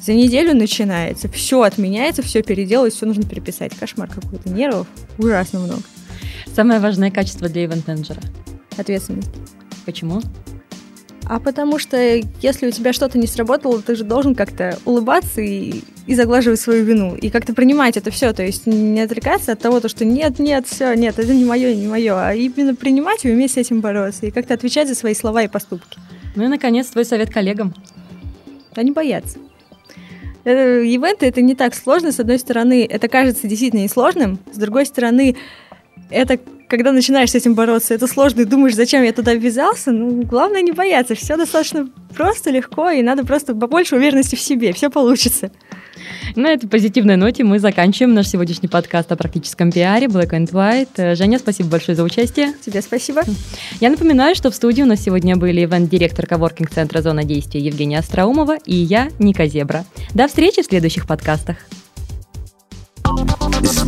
За 0.00 0.12
неделю 0.12 0.54
начинается, 0.54 1.28
все 1.28 1.62
отменяется, 1.62 2.22
все 2.22 2.42
переделать, 2.42 2.94
все 2.94 3.06
нужно 3.06 3.24
переписать. 3.24 3.74
Кошмар 3.74 4.08
какой-то, 4.08 4.48
нервов 4.50 4.86
ужасно 5.18 5.60
много. 5.60 5.82
Самое 6.54 6.78
важное 6.78 7.10
качество 7.10 7.48
для 7.48 7.64
ивент-менеджера? 7.64 8.20
Ответственность. 8.76 9.30
Почему? 9.86 10.20
А 11.26 11.40
потому 11.40 11.78
что 11.78 11.96
если 12.42 12.68
у 12.68 12.70
тебя 12.70 12.92
что-то 12.92 13.18
не 13.18 13.26
сработало, 13.26 13.80
ты 13.80 13.94
же 13.94 14.04
должен 14.04 14.34
как-то 14.34 14.78
улыбаться 14.84 15.40
и, 15.40 15.80
и 16.06 16.14
заглаживать 16.14 16.60
свою 16.60 16.84
вину, 16.84 17.14
и 17.14 17.30
как-то 17.30 17.54
принимать 17.54 17.96
это 17.96 18.10
все, 18.10 18.32
то 18.32 18.42
есть 18.42 18.66
не 18.66 19.00
отвлекаться 19.00 19.52
от 19.52 19.60
того, 19.60 19.80
то, 19.80 19.88
что 19.88 20.04
нет, 20.04 20.38
нет, 20.38 20.66
все, 20.66 20.94
нет, 20.94 21.18
это 21.18 21.32
не 21.32 21.44
мое, 21.44 21.74
не 21.74 21.86
мое, 21.86 22.14
а 22.14 22.34
именно 22.34 22.74
принимать 22.74 23.24
и 23.24 23.32
уметь 23.32 23.52
с 23.52 23.56
этим 23.56 23.80
бороться, 23.80 24.26
и 24.26 24.30
как-то 24.30 24.54
отвечать 24.54 24.88
за 24.88 24.94
свои 24.94 25.14
слова 25.14 25.42
и 25.42 25.48
поступки. 25.48 25.98
Ну 26.36 26.44
и, 26.44 26.48
наконец, 26.48 26.88
твой 26.88 27.04
совет 27.04 27.32
коллегам. 27.32 27.74
Они 28.74 28.90
боятся. 28.90 29.38
Э, 30.44 30.84
ивенты 30.84 31.26
это 31.26 31.40
не 31.40 31.54
так 31.54 31.74
сложно. 31.74 32.12
С 32.12 32.20
одной 32.20 32.38
стороны, 32.38 32.86
это 32.88 33.08
кажется 33.08 33.46
действительно 33.46 33.80
несложным. 33.80 34.38
С 34.52 34.58
другой 34.58 34.84
стороны, 34.84 35.36
это 36.10 36.38
когда 36.74 36.90
начинаешь 36.90 37.30
с 37.30 37.34
этим 37.36 37.54
бороться, 37.54 37.94
это 37.94 38.08
сложно, 38.08 38.40
и 38.40 38.44
думаешь, 38.44 38.74
зачем 38.74 39.04
я 39.04 39.12
туда 39.12 39.34
ввязался, 39.34 39.92
ну, 39.92 40.22
главное 40.22 40.62
не 40.62 40.72
бояться, 40.72 41.14
все 41.14 41.36
достаточно 41.36 41.88
просто, 42.16 42.50
легко, 42.50 42.90
и 42.90 43.02
надо 43.02 43.24
просто 43.24 43.54
побольше 43.54 43.94
уверенности 43.94 44.34
в 44.34 44.40
себе, 44.40 44.72
все 44.72 44.90
получится. 44.90 45.50
На 46.34 46.48
этой 46.48 46.68
позитивной 46.68 47.16
ноте 47.16 47.44
мы 47.44 47.60
заканчиваем 47.60 48.14
наш 48.14 48.26
сегодняшний 48.26 48.68
подкаст 48.68 49.12
о 49.12 49.16
практическом 49.16 49.70
пиаре 49.70 50.08
Black 50.08 50.30
and 50.30 50.50
White. 50.50 51.14
Женя, 51.14 51.38
спасибо 51.38 51.68
большое 51.68 51.96
за 51.96 52.02
участие. 52.02 52.52
Тебе 52.64 52.82
спасибо. 52.82 53.22
Я 53.80 53.90
напоминаю, 53.90 54.34
что 54.34 54.50
в 54.50 54.54
студии 54.54 54.82
у 54.82 54.86
нас 54.86 55.00
сегодня 55.00 55.36
были 55.36 55.64
ивент-директор 55.64 56.26
коворкинг-центра 56.26 57.02
«Зона 57.02 57.22
действия» 57.22 57.60
Евгения 57.60 57.98
Остроумова 57.98 58.56
и 58.66 58.74
я, 58.74 59.08
Ника 59.20 59.46
Зебра. 59.46 59.84
До 60.12 60.26
встречи 60.26 60.62
в 60.62 60.66
следующих 60.66 61.06
подкастах. 61.06 61.56